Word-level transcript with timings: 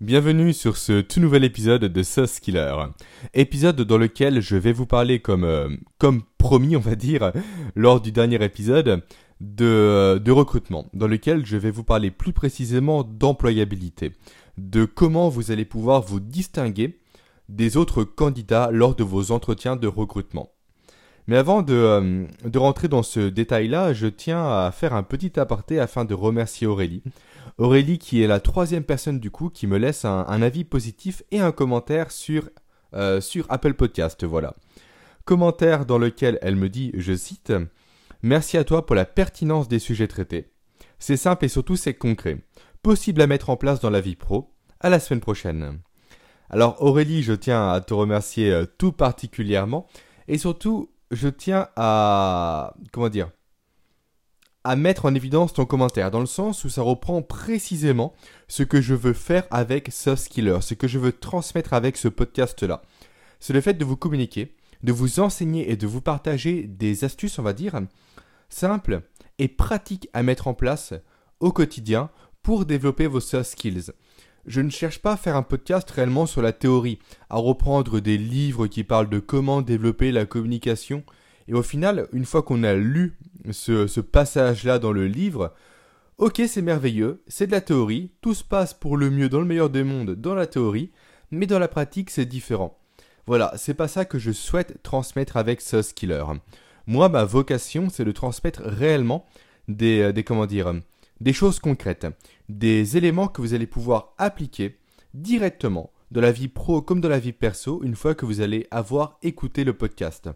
Bienvenue 0.00 0.52
sur 0.52 0.76
ce 0.76 1.00
tout 1.00 1.18
nouvel 1.18 1.42
épisode 1.42 1.82
de 1.86 2.02
Sauce 2.04 2.38
Killer. 2.38 2.72
Épisode 3.34 3.80
dans 3.80 3.98
lequel 3.98 4.40
je 4.40 4.54
vais 4.54 4.70
vous 4.70 4.86
parler 4.86 5.18
comme, 5.18 5.42
euh, 5.42 5.68
promis, 6.38 6.76
on 6.76 6.80
va 6.80 6.94
dire, 6.94 7.32
lors 7.74 8.00
du 8.00 8.12
dernier 8.12 8.40
épisode, 8.44 9.02
de, 9.40 9.64
euh, 9.64 10.18
de 10.20 10.30
recrutement, 10.30 10.86
dans 10.94 11.08
lequel 11.08 11.44
je 11.44 11.56
vais 11.56 11.72
vous 11.72 11.82
parler 11.82 12.12
plus 12.12 12.32
précisément 12.32 13.02
d'employabilité, 13.02 14.12
de 14.56 14.84
comment 14.84 15.28
vous 15.28 15.50
allez 15.50 15.64
pouvoir 15.64 16.02
vous 16.02 16.20
distinguer 16.20 17.00
des 17.48 17.76
autres 17.76 18.04
candidats 18.04 18.70
lors 18.70 18.94
de 18.94 19.02
vos 19.02 19.32
entretiens 19.32 19.74
de 19.74 19.88
recrutement. 19.88 20.52
Mais 21.26 21.36
avant 21.36 21.60
de, 21.60 21.74
euh, 21.74 22.24
de 22.44 22.58
rentrer 22.58 22.86
dans 22.86 23.02
ce 23.02 23.28
détail-là, 23.28 23.94
je 23.94 24.06
tiens 24.06 24.44
à 24.44 24.70
faire 24.70 24.94
un 24.94 25.02
petit 25.02 25.40
aparté 25.40 25.80
afin 25.80 26.04
de 26.04 26.14
remercier 26.14 26.68
Aurélie. 26.68 27.02
Aurélie 27.56 27.98
qui 27.98 28.22
est 28.22 28.26
la 28.26 28.40
troisième 28.40 28.84
personne 28.84 29.18
du 29.18 29.30
coup 29.30 29.48
qui 29.48 29.66
me 29.66 29.78
laisse 29.78 30.04
un, 30.04 30.42
avis 30.42 30.64
positif 30.64 31.22
et 31.30 31.40
un 31.40 31.52
commentaire 31.52 32.10
sur, 32.10 32.50
euh, 32.94 33.20
sur 33.20 33.46
Apple 33.48 33.74
Podcast, 33.74 34.24
voilà. 34.24 34.54
Commentaire 35.24 35.86
dans 35.86 35.98
lequel 35.98 36.38
elle 36.42 36.56
me 36.56 36.68
dit, 36.68 36.90
je 36.94 37.14
cite, 37.14 37.52
Merci 38.22 38.56
à 38.56 38.64
toi 38.64 38.84
pour 38.84 38.96
la 38.96 39.04
pertinence 39.04 39.68
des 39.68 39.78
sujets 39.78 40.08
traités. 40.08 40.50
C'est 40.98 41.16
simple 41.16 41.44
et 41.44 41.48
surtout 41.48 41.76
c'est 41.76 41.94
concret. 41.94 42.38
Possible 42.82 43.22
à 43.22 43.28
mettre 43.28 43.50
en 43.50 43.56
place 43.56 43.80
dans 43.80 43.90
la 43.90 44.00
vie 44.00 44.16
pro. 44.16 44.52
À 44.80 44.88
la 44.88 44.98
semaine 44.98 45.20
prochaine. 45.20 45.80
Alors 46.50 46.82
Aurélie, 46.82 47.22
je 47.22 47.32
tiens 47.32 47.70
à 47.70 47.80
te 47.80 47.94
remercier 47.94 48.50
euh, 48.50 48.64
tout 48.78 48.92
particulièrement 48.92 49.86
et 50.28 50.38
surtout 50.38 50.90
je 51.10 51.28
tiens 51.28 51.68
à 51.76 52.74
comment 52.92 53.08
dire 53.08 53.30
à 54.64 54.76
mettre 54.76 55.04
en 55.06 55.14
évidence 55.14 55.52
ton 55.52 55.64
commentaire 55.64 56.10
dans 56.10 56.20
le 56.20 56.26
sens 56.26 56.64
où 56.64 56.68
ça 56.68 56.82
reprend 56.82 57.22
précisément 57.22 58.12
ce 58.48 58.62
que 58.62 58.80
je 58.80 58.94
veux 58.94 59.12
faire 59.12 59.46
avec 59.50 59.90
Soft 59.92 60.28
Killer, 60.28 60.58
ce 60.60 60.74
que 60.74 60.88
je 60.88 60.98
veux 60.98 61.12
transmettre 61.12 61.72
avec 61.72 61.96
ce 61.96 62.08
podcast 62.08 62.62
là. 62.62 62.82
C'est 63.40 63.52
le 63.52 63.60
fait 63.60 63.74
de 63.74 63.84
vous 63.84 63.96
communiquer, 63.96 64.54
de 64.82 64.92
vous 64.92 65.20
enseigner 65.20 65.70
et 65.70 65.76
de 65.76 65.86
vous 65.86 66.00
partager 66.00 66.64
des 66.64 67.04
astuces, 67.04 67.38
on 67.38 67.42
va 67.42 67.52
dire, 67.52 67.80
simples 68.48 69.02
et 69.38 69.48
pratiques 69.48 70.08
à 70.12 70.22
mettre 70.22 70.48
en 70.48 70.54
place 70.54 70.94
au 71.40 71.52
quotidien 71.52 72.10
pour 72.42 72.64
développer 72.64 73.06
vos 73.06 73.20
soft 73.20 73.52
skills. 73.52 73.92
Je 74.46 74.60
ne 74.60 74.70
cherche 74.70 75.00
pas 75.00 75.12
à 75.12 75.16
faire 75.16 75.36
un 75.36 75.42
podcast 75.42 75.90
réellement 75.90 76.24
sur 76.24 76.40
la 76.40 76.52
théorie, 76.52 76.98
à 77.28 77.36
reprendre 77.36 78.00
des 78.00 78.16
livres 78.16 78.66
qui 78.66 78.82
parlent 78.82 79.10
de 79.10 79.18
comment 79.18 79.60
développer 79.60 80.10
la 80.10 80.24
communication. 80.24 81.04
Et 81.48 81.54
au 81.54 81.62
final, 81.62 82.08
une 82.12 82.26
fois 82.26 82.42
qu'on 82.42 82.62
a 82.62 82.74
lu 82.74 83.16
ce, 83.50 84.00
passage-là 84.00 84.78
dans 84.78 84.92
le 84.92 85.06
livre, 85.06 85.54
ok 86.18 86.42
c'est 86.46 86.62
merveilleux, 86.62 87.22
c'est 87.26 87.46
de 87.46 87.52
la 87.52 87.62
théorie, 87.62 88.12
tout 88.20 88.34
se 88.34 88.44
passe 88.44 88.74
pour 88.74 88.98
le 88.98 89.10
mieux 89.10 89.30
dans 89.30 89.40
le 89.40 89.46
meilleur 89.46 89.70
des 89.70 89.82
mondes 89.82 90.14
dans 90.14 90.34
la 90.34 90.46
théorie, 90.46 90.90
mais 91.30 91.46
dans 91.46 91.58
la 91.58 91.68
pratique 91.68 92.10
c'est 92.10 92.26
différent. 92.26 92.78
Voilà, 93.26 93.52
c'est 93.56 93.74
pas 93.74 93.88
ça 93.88 94.04
que 94.04 94.18
je 94.18 94.30
souhaite 94.30 94.82
transmettre 94.82 95.38
avec 95.38 95.62
ce 95.62 95.82
skiller. 95.82 96.24
Moi, 96.86 97.10
ma 97.10 97.24
vocation, 97.24 97.88
c'est 97.90 98.06
de 98.06 98.12
transmettre 98.12 98.62
réellement 98.64 99.26
des, 99.68 100.00
euh, 100.00 100.12
des 100.12 100.24
comment 100.24 100.46
dire, 100.46 100.72
des 101.20 101.34
choses 101.34 101.58
concrètes, 101.58 102.06
des 102.48 102.96
éléments 102.96 103.28
que 103.28 103.42
vous 103.42 103.52
allez 103.52 103.66
pouvoir 103.66 104.14
appliquer 104.16 104.78
directement 105.12 105.90
dans 106.10 106.20
la 106.20 106.32
vie 106.32 106.48
pro 106.48 106.80
comme 106.80 107.00
dans 107.00 107.08
la 107.08 107.18
vie 107.18 107.32
perso 107.32 107.82
une 107.82 107.96
fois 107.96 108.14
que 108.14 108.24
vous 108.24 108.40
allez 108.40 108.66
avoir 108.70 109.18
écouté 109.22 109.64
le 109.64 109.74
podcast. 109.74 110.30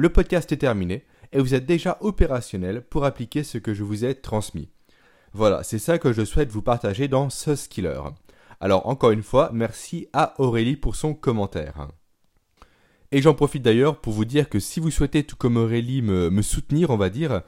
Le 0.00 0.10
podcast 0.10 0.52
est 0.52 0.58
terminé 0.58 1.02
et 1.32 1.40
vous 1.40 1.54
êtes 1.54 1.66
déjà 1.66 1.98
opérationnel 2.00 2.82
pour 2.82 3.04
appliquer 3.04 3.42
ce 3.42 3.58
que 3.58 3.74
je 3.74 3.82
vous 3.82 4.04
ai 4.04 4.14
transmis. 4.14 4.68
Voilà, 5.32 5.64
c'est 5.64 5.80
ça 5.80 5.98
que 5.98 6.12
je 6.12 6.24
souhaite 6.24 6.52
vous 6.52 6.62
partager 6.62 7.08
dans 7.08 7.30
ce 7.30 7.56
skiller. 7.56 7.98
Alors 8.60 8.86
encore 8.86 9.10
une 9.10 9.24
fois, 9.24 9.50
merci 9.52 10.06
à 10.12 10.40
Aurélie 10.40 10.76
pour 10.76 10.94
son 10.94 11.14
commentaire. 11.14 11.88
Et 13.10 13.20
j'en 13.20 13.34
profite 13.34 13.64
d'ailleurs 13.64 14.00
pour 14.00 14.12
vous 14.12 14.24
dire 14.24 14.48
que 14.48 14.60
si 14.60 14.78
vous 14.78 14.92
souhaitez, 14.92 15.24
tout 15.24 15.34
comme 15.34 15.56
Aurélie, 15.56 16.00
me, 16.00 16.42
soutenir, 16.42 16.90
on 16.90 16.96
va 16.96 17.10
dire, 17.10 17.42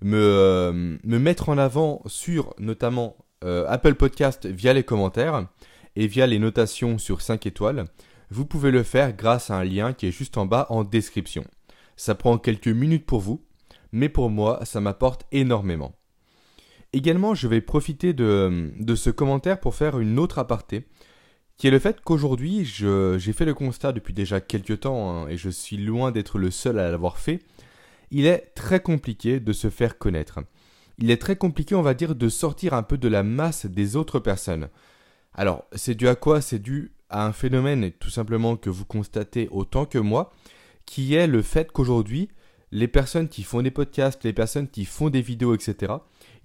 me, 0.00 0.16
euh, 0.16 0.96
me 1.02 1.18
mettre 1.18 1.48
en 1.48 1.58
avant 1.58 2.02
sur 2.06 2.54
notamment 2.60 3.16
euh, 3.42 3.66
Apple 3.66 3.96
Podcast 3.96 4.46
via 4.46 4.72
les 4.72 4.84
commentaires 4.84 5.48
et 5.96 6.06
via 6.06 6.28
les 6.28 6.38
notations 6.38 6.98
sur 6.98 7.20
5 7.20 7.46
étoiles, 7.46 7.86
vous 8.30 8.46
pouvez 8.46 8.70
le 8.70 8.84
faire 8.84 9.12
grâce 9.12 9.50
à 9.50 9.56
un 9.56 9.64
lien 9.64 9.92
qui 9.92 10.06
est 10.06 10.12
juste 10.12 10.38
en 10.38 10.46
bas 10.46 10.68
en 10.70 10.84
description. 10.84 11.44
Ça 11.96 12.14
prend 12.14 12.38
quelques 12.38 12.68
minutes 12.68 13.06
pour 13.06 13.20
vous, 13.20 13.42
mais 13.92 14.08
pour 14.08 14.30
moi, 14.30 14.60
ça 14.64 14.80
m'apporte 14.80 15.26
énormément. 15.32 15.94
Également, 16.92 17.34
je 17.34 17.48
vais 17.48 17.60
profiter 17.60 18.12
de, 18.12 18.94
ce 18.94 19.10
commentaire 19.10 19.60
pour 19.60 19.74
faire 19.74 19.98
une 19.98 20.18
autre 20.18 20.38
aparté, 20.38 20.86
qui 21.56 21.66
est 21.66 21.70
le 21.70 21.78
fait 21.78 22.00
qu'aujourd'hui, 22.02 22.64
j'ai 22.64 23.32
fait 23.32 23.44
le 23.44 23.54
constat 23.54 23.92
depuis 23.92 24.14
déjà 24.14 24.40
quelques 24.40 24.80
temps, 24.80 25.10
hein, 25.10 25.28
et 25.28 25.36
je 25.36 25.50
suis 25.50 25.78
loin 25.78 26.12
d'être 26.12 26.38
le 26.38 26.50
seul 26.50 26.78
à 26.78 26.90
l'avoir 26.90 27.18
fait, 27.18 27.40
il 28.10 28.26
est 28.26 28.52
très 28.54 28.80
compliqué 28.80 29.40
de 29.40 29.52
se 29.52 29.70
faire 29.70 29.98
connaître. 29.98 30.40
Il 30.98 31.10
est 31.10 31.20
très 31.20 31.36
compliqué, 31.36 31.74
on 31.74 31.82
va 31.82 31.94
dire, 31.94 32.14
de 32.14 32.28
sortir 32.28 32.72
un 32.74 32.82
peu 32.82 32.96
de 32.98 33.08
la 33.08 33.22
masse 33.22 33.66
des 33.66 33.96
autres 33.96 34.18
personnes. 34.18 34.68
Alors, 35.34 35.64
c'est 35.72 35.94
dû 35.94 36.08
à 36.08 36.14
quoi? 36.14 36.40
C'est 36.40 36.58
dû 36.58 36.92
à 37.10 37.26
un 37.26 37.32
phénomène 37.32 37.90
tout 37.92 38.10
simplement 38.10 38.56
que 38.56 38.70
vous 38.70 38.84
constatez 38.84 39.48
autant 39.50 39.84
que 39.84 39.98
moi, 39.98 40.32
qui 40.86 41.14
est 41.14 41.26
le 41.26 41.42
fait 41.42 41.70
qu'aujourd'hui, 41.70 42.28
les 42.72 42.88
personnes 42.88 43.28
qui 43.28 43.42
font 43.42 43.62
des 43.62 43.70
podcasts, 43.70 44.24
les 44.24 44.32
personnes 44.32 44.68
qui 44.68 44.84
font 44.84 45.10
des 45.10 45.20
vidéos, 45.20 45.54
etc., 45.54 45.94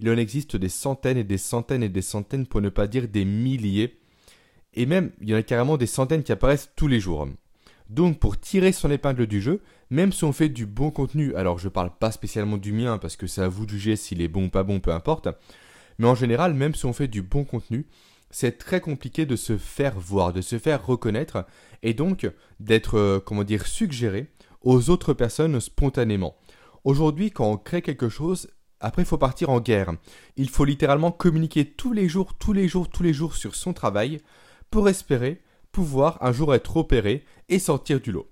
il 0.00 0.10
en 0.10 0.16
existe 0.16 0.56
des 0.56 0.68
centaines 0.68 1.18
et 1.18 1.24
des 1.24 1.38
centaines 1.38 1.82
et 1.82 1.88
des 1.88 2.02
centaines, 2.02 2.46
pour 2.46 2.60
ne 2.60 2.68
pas 2.68 2.86
dire 2.86 3.08
des 3.08 3.24
milliers. 3.24 3.98
Et 4.74 4.86
même, 4.86 5.12
il 5.20 5.30
y 5.30 5.34
en 5.34 5.38
a 5.38 5.42
carrément 5.42 5.76
des 5.76 5.86
centaines 5.86 6.22
qui 6.22 6.32
apparaissent 6.32 6.70
tous 6.76 6.88
les 6.88 7.00
jours. 7.00 7.28
Donc 7.88 8.18
pour 8.18 8.38
tirer 8.40 8.72
son 8.72 8.90
épingle 8.90 9.26
du 9.26 9.40
jeu, 9.40 9.60
même 9.90 10.12
si 10.12 10.24
on 10.24 10.32
fait 10.32 10.48
du 10.48 10.64
bon 10.64 10.90
contenu, 10.90 11.34
alors 11.34 11.58
je 11.58 11.68
parle 11.68 11.90
pas 11.96 12.10
spécialement 12.10 12.56
du 12.56 12.72
mien 12.72 12.96
parce 12.96 13.16
que 13.16 13.26
c'est 13.26 13.42
à 13.42 13.48
vous 13.48 13.66
de 13.66 13.70
juger 13.70 13.96
s'il 13.96 14.22
est 14.22 14.28
bon 14.28 14.46
ou 14.46 14.48
pas 14.48 14.62
bon, 14.62 14.80
peu 14.80 14.92
importe, 14.92 15.28
mais 15.98 16.06
en 16.06 16.14
général, 16.14 16.54
même 16.54 16.74
si 16.74 16.86
on 16.86 16.94
fait 16.94 17.08
du 17.08 17.20
bon 17.20 17.44
contenu, 17.44 17.86
c'est 18.32 18.58
très 18.58 18.80
compliqué 18.80 19.26
de 19.26 19.36
se 19.36 19.56
faire 19.56 19.98
voir, 19.98 20.32
de 20.32 20.40
se 20.40 20.58
faire 20.58 20.84
reconnaître 20.84 21.46
et 21.82 21.94
donc 21.94 22.28
d'être, 22.58 22.98
euh, 22.98 23.20
comment 23.20 23.44
dire, 23.44 23.66
suggéré 23.66 24.26
aux 24.62 24.90
autres 24.90 25.12
personnes 25.12 25.60
spontanément. 25.60 26.36
Aujourd'hui, 26.84 27.30
quand 27.30 27.50
on 27.50 27.56
crée 27.56 27.82
quelque 27.82 28.08
chose, 28.08 28.48
après 28.80 29.02
il 29.02 29.06
faut 29.06 29.18
partir 29.18 29.50
en 29.50 29.60
guerre. 29.60 29.92
Il 30.36 30.48
faut 30.48 30.64
littéralement 30.64 31.12
communiquer 31.12 31.64
tous 31.64 31.92
les 31.92 32.08
jours, 32.08 32.34
tous 32.34 32.52
les 32.52 32.66
jours, 32.66 32.88
tous 32.88 33.02
les 33.02 33.12
jours 33.12 33.36
sur 33.36 33.54
son 33.54 33.72
travail 33.72 34.18
pour 34.70 34.88
espérer 34.88 35.40
pouvoir 35.70 36.18
un 36.20 36.32
jour 36.32 36.54
être 36.54 36.76
opéré 36.76 37.24
et 37.48 37.58
sortir 37.58 38.00
du 38.00 38.12
lot. 38.12 38.28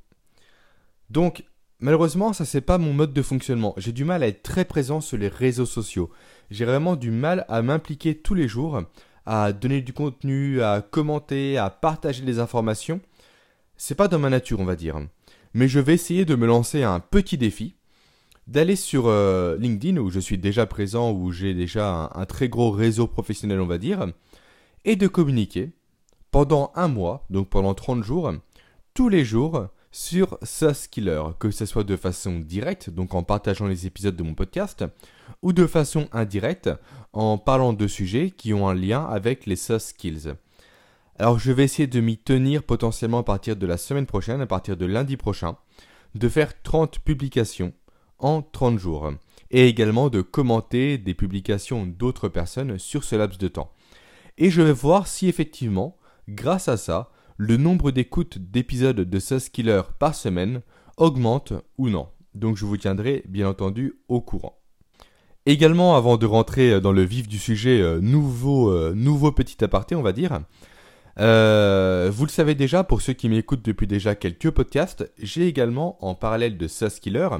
Donc, 1.08 1.44
malheureusement, 1.80 2.32
ça 2.32 2.44
c'est 2.44 2.60
pas 2.60 2.78
mon 2.78 2.92
mode 2.92 3.12
de 3.12 3.22
fonctionnement. 3.22 3.74
J'ai 3.76 3.92
du 3.92 4.04
mal 4.04 4.22
à 4.22 4.28
être 4.28 4.42
très 4.42 4.64
présent 4.64 5.00
sur 5.00 5.16
les 5.16 5.28
réseaux 5.28 5.66
sociaux. 5.66 6.10
J'ai 6.50 6.64
vraiment 6.64 6.96
du 6.96 7.10
mal 7.10 7.44
à 7.48 7.62
m'impliquer 7.62 8.16
tous 8.16 8.34
les 8.34 8.48
jours, 8.48 8.82
à 9.26 9.52
donner 9.52 9.80
du 9.82 9.92
contenu, 9.92 10.62
à 10.62 10.82
commenter, 10.82 11.58
à 11.58 11.70
partager 11.70 12.22
des 12.22 12.38
informations. 12.38 13.00
C'est 13.76 13.94
pas 13.94 14.08
dans 14.08 14.18
ma 14.18 14.30
nature, 14.30 14.60
on 14.60 14.64
va 14.64 14.76
dire. 14.76 15.00
Mais 15.54 15.68
je 15.68 15.80
vais 15.80 15.94
essayer 15.94 16.24
de 16.24 16.34
me 16.34 16.46
lancer 16.46 16.82
un 16.82 17.00
petit 17.00 17.38
défi, 17.38 17.74
d'aller 18.46 18.76
sur 18.76 19.06
euh, 19.06 19.56
LinkedIn 19.58 19.98
où 19.98 20.10
je 20.10 20.20
suis 20.20 20.38
déjà 20.38 20.66
présent, 20.66 21.12
où 21.12 21.32
j'ai 21.32 21.54
déjà 21.54 22.10
un 22.14 22.26
très 22.26 22.48
gros 22.48 22.70
réseau 22.70 23.06
professionnel, 23.06 23.60
on 23.60 23.66
va 23.66 23.78
dire, 23.78 24.06
et 24.84 24.96
de 24.96 25.06
communiquer 25.06 25.70
pendant 26.30 26.72
un 26.74 26.88
mois, 26.88 27.26
donc 27.30 27.48
pendant 27.48 27.74
30 27.74 28.04
jours, 28.04 28.32
tous 28.94 29.08
les 29.08 29.24
jours 29.24 29.68
sur 29.90 30.38
SaaS 30.42 30.86
Killer, 30.90 31.22
que 31.38 31.50
ce 31.50 31.66
soit 31.66 31.84
de 31.84 31.96
façon 31.96 32.38
directe, 32.38 32.90
donc 32.90 33.14
en 33.14 33.22
partageant 33.22 33.66
les 33.66 33.86
épisodes 33.86 34.16
de 34.16 34.22
mon 34.22 34.34
podcast, 34.34 34.84
ou 35.42 35.52
de 35.52 35.66
façon 35.66 36.08
indirecte, 36.12 36.70
en 37.12 37.38
parlant 37.38 37.72
de 37.72 37.86
sujets 37.86 38.30
qui 38.30 38.54
ont 38.54 38.68
un 38.68 38.74
lien 38.74 39.04
avec 39.04 39.46
les 39.46 39.56
SaaS 39.56 39.80
Skills. 39.90 40.34
Alors 41.18 41.38
je 41.38 41.52
vais 41.52 41.64
essayer 41.64 41.86
de 41.86 42.00
m'y 42.00 42.16
tenir 42.16 42.62
potentiellement 42.62 43.18
à 43.18 43.24
partir 43.24 43.56
de 43.56 43.66
la 43.66 43.76
semaine 43.76 44.06
prochaine, 44.06 44.40
à 44.40 44.46
partir 44.46 44.76
de 44.76 44.86
lundi 44.86 45.16
prochain, 45.16 45.56
de 46.14 46.28
faire 46.28 46.62
30 46.62 47.00
publications 47.00 47.72
en 48.18 48.42
30 48.42 48.78
jours, 48.78 49.12
et 49.50 49.66
également 49.66 50.08
de 50.08 50.22
commenter 50.22 50.98
des 50.98 51.14
publications 51.14 51.86
d'autres 51.86 52.28
personnes 52.28 52.78
sur 52.78 53.04
ce 53.04 53.16
laps 53.16 53.38
de 53.38 53.48
temps. 53.48 53.72
Et 54.38 54.50
je 54.50 54.62
vais 54.62 54.72
voir 54.72 55.06
si 55.06 55.28
effectivement 55.28 55.96
Grâce 56.30 56.68
à 56.68 56.76
ça, 56.76 57.10
le 57.42 57.56
nombre 57.56 57.90
d'écoutes 57.90 58.36
d'épisodes 58.36 59.00
de 59.00 59.18
Sauce 59.18 59.48
Killer 59.48 59.80
par 59.98 60.14
semaine 60.14 60.60
augmente 60.98 61.54
ou 61.78 61.88
non. 61.88 62.10
Donc 62.34 62.58
je 62.58 62.66
vous 62.66 62.76
tiendrai 62.76 63.22
bien 63.26 63.48
entendu 63.48 63.94
au 64.08 64.20
courant. 64.20 64.58
Également, 65.46 65.96
avant 65.96 66.18
de 66.18 66.26
rentrer 66.26 66.82
dans 66.82 66.92
le 66.92 67.02
vif 67.02 67.28
du 67.28 67.38
sujet, 67.38 67.80
euh, 67.80 67.98
nouveau, 67.98 68.70
euh, 68.70 68.92
nouveau 68.94 69.32
petit 69.32 69.64
aparté, 69.64 69.94
on 69.94 70.02
va 70.02 70.12
dire. 70.12 70.40
Euh, 71.18 72.10
vous 72.12 72.26
le 72.26 72.30
savez 72.30 72.54
déjà, 72.54 72.84
pour 72.84 73.00
ceux 73.00 73.14
qui 73.14 73.30
m'écoutent 73.30 73.64
depuis 73.64 73.86
déjà 73.86 74.14
quelques 74.14 74.50
podcasts, 74.50 75.10
j'ai 75.18 75.46
également, 75.46 75.96
en 76.04 76.14
parallèle 76.14 76.58
de 76.58 76.68
Sauce 76.68 77.00
Killer, 77.00 77.30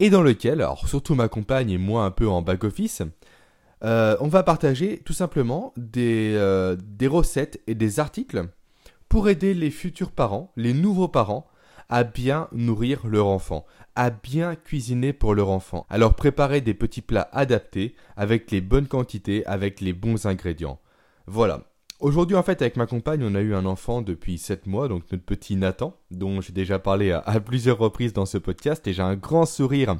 Et 0.00 0.08
dans 0.08 0.22
lequel, 0.22 0.60
alors 0.60 0.88
surtout 0.88 1.14
ma 1.14 1.28
compagne 1.28 1.70
et 1.70 1.78
moi 1.78 2.04
un 2.04 2.10
peu 2.10 2.26
en 2.26 2.42
back-office, 2.42 3.02
euh, 3.84 4.16
on 4.20 4.28
va 4.28 4.42
partager 4.42 4.98
tout 5.04 5.12
simplement 5.12 5.72
des, 5.76 6.36
des 6.82 7.06
recettes 7.06 7.60
et 7.66 7.74
des 7.74 8.00
articles 8.00 8.48
pour 9.12 9.28
aider 9.28 9.52
les 9.52 9.70
futurs 9.70 10.10
parents, 10.10 10.50
les 10.56 10.72
nouveaux 10.72 11.06
parents, 11.06 11.46
à 11.90 12.02
bien 12.02 12.48
nourrir 12.50 13.06
leur 13.06 13.26
enfant, 13.26 13.66
à 13.94 14.08
bien 14.08 14.54
cuisiner 14.54 15.12
pour 15.12 15.34
leur 15.34 15.50
enfant. 15.50 15.84
Alors 15.90 16.14
préparez 16.14 16.62
des 16.62 16.72
petits 16.72 17.02
plats 17.02 17.28
adaptés, 17.30 17.94
avec 18.16 18.50
les 18.50 18.62
bonnes 18.62 18.86
quantités, 18.86 19.44
avec 19.44 19.82
les 19.82 19.92
bons 19.92 20.24
ingrédients. 20.24 20.80
Voilà. 21.26 21.64
Aujourd'hui, 22.00 22.36
en 22.36 22.42
fait, 22.42 22.62
avec 22.62 22.78
ma 22.78 22.86
compagne, 22.86 23.22
on 23.22 23.34
a 23.34 23.42
eu 23.42 23.54
un 23.54 23.66
enfant 23.66 24.00
depuis 24.00 24.38
7 24.38 24.66
mois, 24.66 24.88
donc 24.88 25.02
notre 25.12 25.24
petit 25.24 25.56
Nathan, 25.56 25.94
dont 26.10 26.40
j'ai 26.40 26.54
déjà 26.54 26.78
parlé 26.78 27.12
à, 27.12 27.38
plusieurs 27.38 27.76
reprises 27.76 28.14
dans 28.14 28.24
ce 28.24 28.38
podcast, 28.38 28.86
et 28.86 28.94
j'ai 28.94 29.02
un 29.02 29.14
grand 29.14 29.44
sourire 29.44 29.96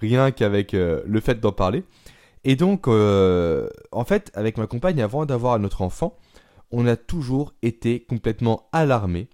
rien 0.00 0.30
qu'avec 0.30 0.74
euh, 0.74 1.02
le 1.06 1.18
fait 1.18 1.40
d'en 1.40 1.50
parler. 1.50 1.82
Et 2.44 2.54
donc, 2.54 2.86
euh, 2.86 3.68
en 3.90 4.04
fait, 4.04 4.30
avec 4.34 4.58
ma 4.58 4.68
compagne, 4.68 5.02
avant 5.02 5.26
d'avoir 5.26 5.58
notre 5.58 5.82
enfant, 5.82 6.16
on 6.74 6.86
a 6.86 6.96
toujours 6.96 7.54
été 7.62 8.00
complètement 8.00 8.68
alarmé, 8.72 9.28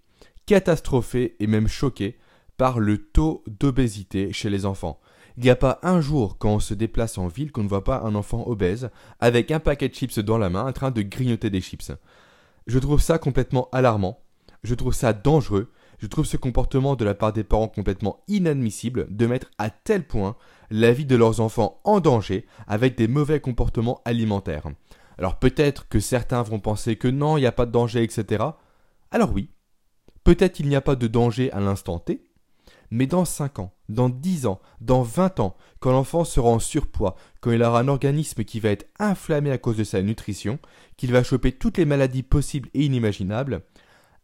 catastrophé 0.45 1.37
et 1.41 1.47
même 1.47 1.69
choqué 1.69 2.19
par 2.59 2.79
le 2.79 2.99
taux 2.99 3.43
d'obésité 3.47 4.33
chez 4.33 4.51
les 4.51 4.67
enfants. 4.67 5.01
Il 5.39 5.45
n'y 5.45 5.51
a 5.51 5.57
pas 5.57 5.79
un 5.83 6.03
jour 6.03 6.37
quand 6.37 6.57
on 6.57 6.61
se 6.61 6.75
déplace 6.75 7.17
en 7.17 7.29
ville 7.29 7.51
qu'on 7.51 7.63
ne 7.63 7.69
voit 7.69 7.85
pas 7.85 8.03
un 8.03 8.15
enfant 8.15 8.47
obèse 8.47 8.91
avec 9.21 9.51
un 9.51 9.59
paquet 9.59 9.89
de 9.89 9.95
chips 9.95 10.19
dans 10.19 10.37
la 10.37 10.51
main 10.51 10.67
en 10.67 10.73
train 10.73 10.91
de 10.91 11.01
grignoter 11.01 11.49
des 11.49 11.63
chips. 11.63 11.93
Je 12.67 12.79
trouve 12.79 13.01
ça 13.01 13.17
complètement 13.17 13.71
alarmant, 13.73 14.21
je 14.63 14.75
trouve 14.75 14.93
ça 14.93 15.15
dangereux, 15.15 15.73
je 15.99 16.07
trouve 16.09 16.27
ce 16.27 16.37
comportement 16.37 16.95
de 16.95 17.07
la 17.07 17.15
part 17.15 17.33
des 17.33 17.45
parents 17.45 17.69
complètement 17.69 18.23
inadmissible 18.29 19.07
de 19.09 19.27
mettre 19.27 19.51
à 19.57 19.71
tel 19.71 20.07
point 20.07 20.37
la 20.71 20.93
vie 20.93 21.07
de 21.07 21.17
leurs 21.17 21.41
enfants 21.41 21.81
en 21.85 22.01
danger 22.01 22.45
avec 22.67 22.99
des 22.99 23.09
mauvais 23.09 23.41
comportements 23.41 24.03
alimentaires. 24.05 24.67
Alors 25.21 25.39
peut-être 25.39 25.87
que 25.87 26.01
certains 26.01 26.43
vont 26.43 26.61
penser 26.61 26.97
que 26.97 27.07
non, 27.07 27.37
il 27.37 27.43
n'y 27.43 27.47
a 27.47 27.53
pas 27.53 27.67
de 27.67 27.73
danger, 27.73 28.03
etc. 28.03 28.43
Alors 29.11 29.33
oui, 29.35 29.51
peut-être 30.25 30.61
il 30.61 30.69
n'y 30.69 30.77
a 30.77 30.81
pas 30.81 30.97
de 30.97 31.07
danger 31.07 31.53
à 31.53 31.61
l'instant 31.61 31.99
T, 31.99 32.25
mais 32.91 33.07
dans 33.07 33.27
5 33.27 33.59
ans, 33.59 33.75
dans 33.91 34.09
10 34.09 34.47
ans, 34.47 34.61
dans 34.81 35.03
20 35.03 35.41
ans, 35.41 35.57
quand 35.79 35.93
l'enfant 35.93 36.25
sera 36.25 36.49
en 36.49 36.59
surpoids, 36.59 37.17
quand 37.43 37.51
il 37.51 37.63
aura 37.63 37.81
un 37.81 37.89
organisme 37.89 38.45
qui 38.45 38.61
va 38.61 38.71
être 38.71 38.89
inflammé 38.99 39.51
à 39.51 39.59
cause 39.59 39.77
de 39.77 39.85
sa 39.85 40.01
nutrition, 40.01 40.59
qu'il 40.97 41.13
va 41.13 41.23
choper 41.23 41.53
toutes 41.53 41.77
les 41.77 41.85
maladies 41.85 42.23
possibles 42.23 42.71
et 42.73 42.87
inimaginables, 42.87 43.61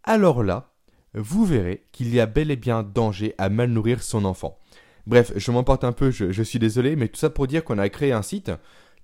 alors 0.02 0.42
là, 0.42 0.72
vous 1.12 1.44
verrez 1.44 1.84
qu'il 1.92 2.12
y 2.14 2.20
a 2.20 2.26
bel 2.26 2.50
et 2.50 2.56
bien 2.56 2.82
danger 2.82 3.34
à 3.36 3.50
mal 3.50 3.68
nourrir 3.68 4.02
son 4.02 4.24
enfant. 4.24 4.58
Bref, 5.06 5.30
je 5.36 5.50
m'emporte 5.50 5.84
un 5.84 5.92
peu, 5.92 6.10
je, 6.10 6.32
je, 6.32 6.42
suis 6.42 6.58
désolé, 6.58 6.96
mais 6.96 7.08
tout 7.08 7.18
ça 7.18 7.28
pour 7.28 7.46
dire 7.46 7.64
qu'on 7.64 7.78
a 7.78 7.90
créé 7.90 8.12
un 8.12 8.22
site 8.22 8.50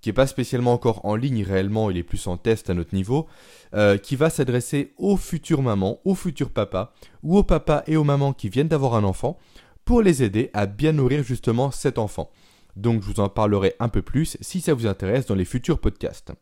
qui 0.02 0.08
n'est 0.08 0.14
pas 0.14 0.26
spécialement 0.26 0.72
encore 0.72 1.04
en 1.04 1.14
ligne 1.14 1.44
réellement, 1.44 1.88
il 1.88 1.96
est 1.96 2.02
plus 2.02 2.26
en 2.26 2.36
test 2.36 2.68
à 2.68 2.74
notre 2.74 2.94
niveau, 2.94 3.28
euh, 3.74 3.96
qui 3.96 4.16
va 4.16 4.30
s'adresser 4.30 4.92
aux 4.98 5.16
futures 5.16 5.62
mamans, 5.62 6.00
aux 6.04 6.16
futurs 6.16 6.50
papas, 6.50 6.92
ou 7.22 7.38
aux 7.38 7.44
papas 7.44 7.84
et 7.86 7.96
aux 7.96 8.04
mamans 8.04 8.32
qui 8.32 8.48
viennent 8.48 8.68
d'avoir 8.68 8.96
un 8.96 9.04
enfant, 9.04 9.38
pour 9.84 10.02
les 10.02 10.22
aider 10.22 10.50
à 10.52 10.66
bien 10.66 10.92
nourrir 10.92 11.22
justement 11.22 11.70
cet 11.70 11.98
enfant. 11.98 12.30
Donc 12.74 13.02
je 13.02 13.06
vous 13.06 13.20
en 13.20 13.28
parlerai 13.28 13.74
un 13.78 13.88
peu 13.88 14.02
plus 14.02 14.36
si 14.40 14.60
ça 14.60 14.74
vous 14.74 14.86
intéresse 14.86 15.26
dans 15.26 15.34
les 15.36 15.44
futurs 15.44 15.78
podcasts. 15.78 16.32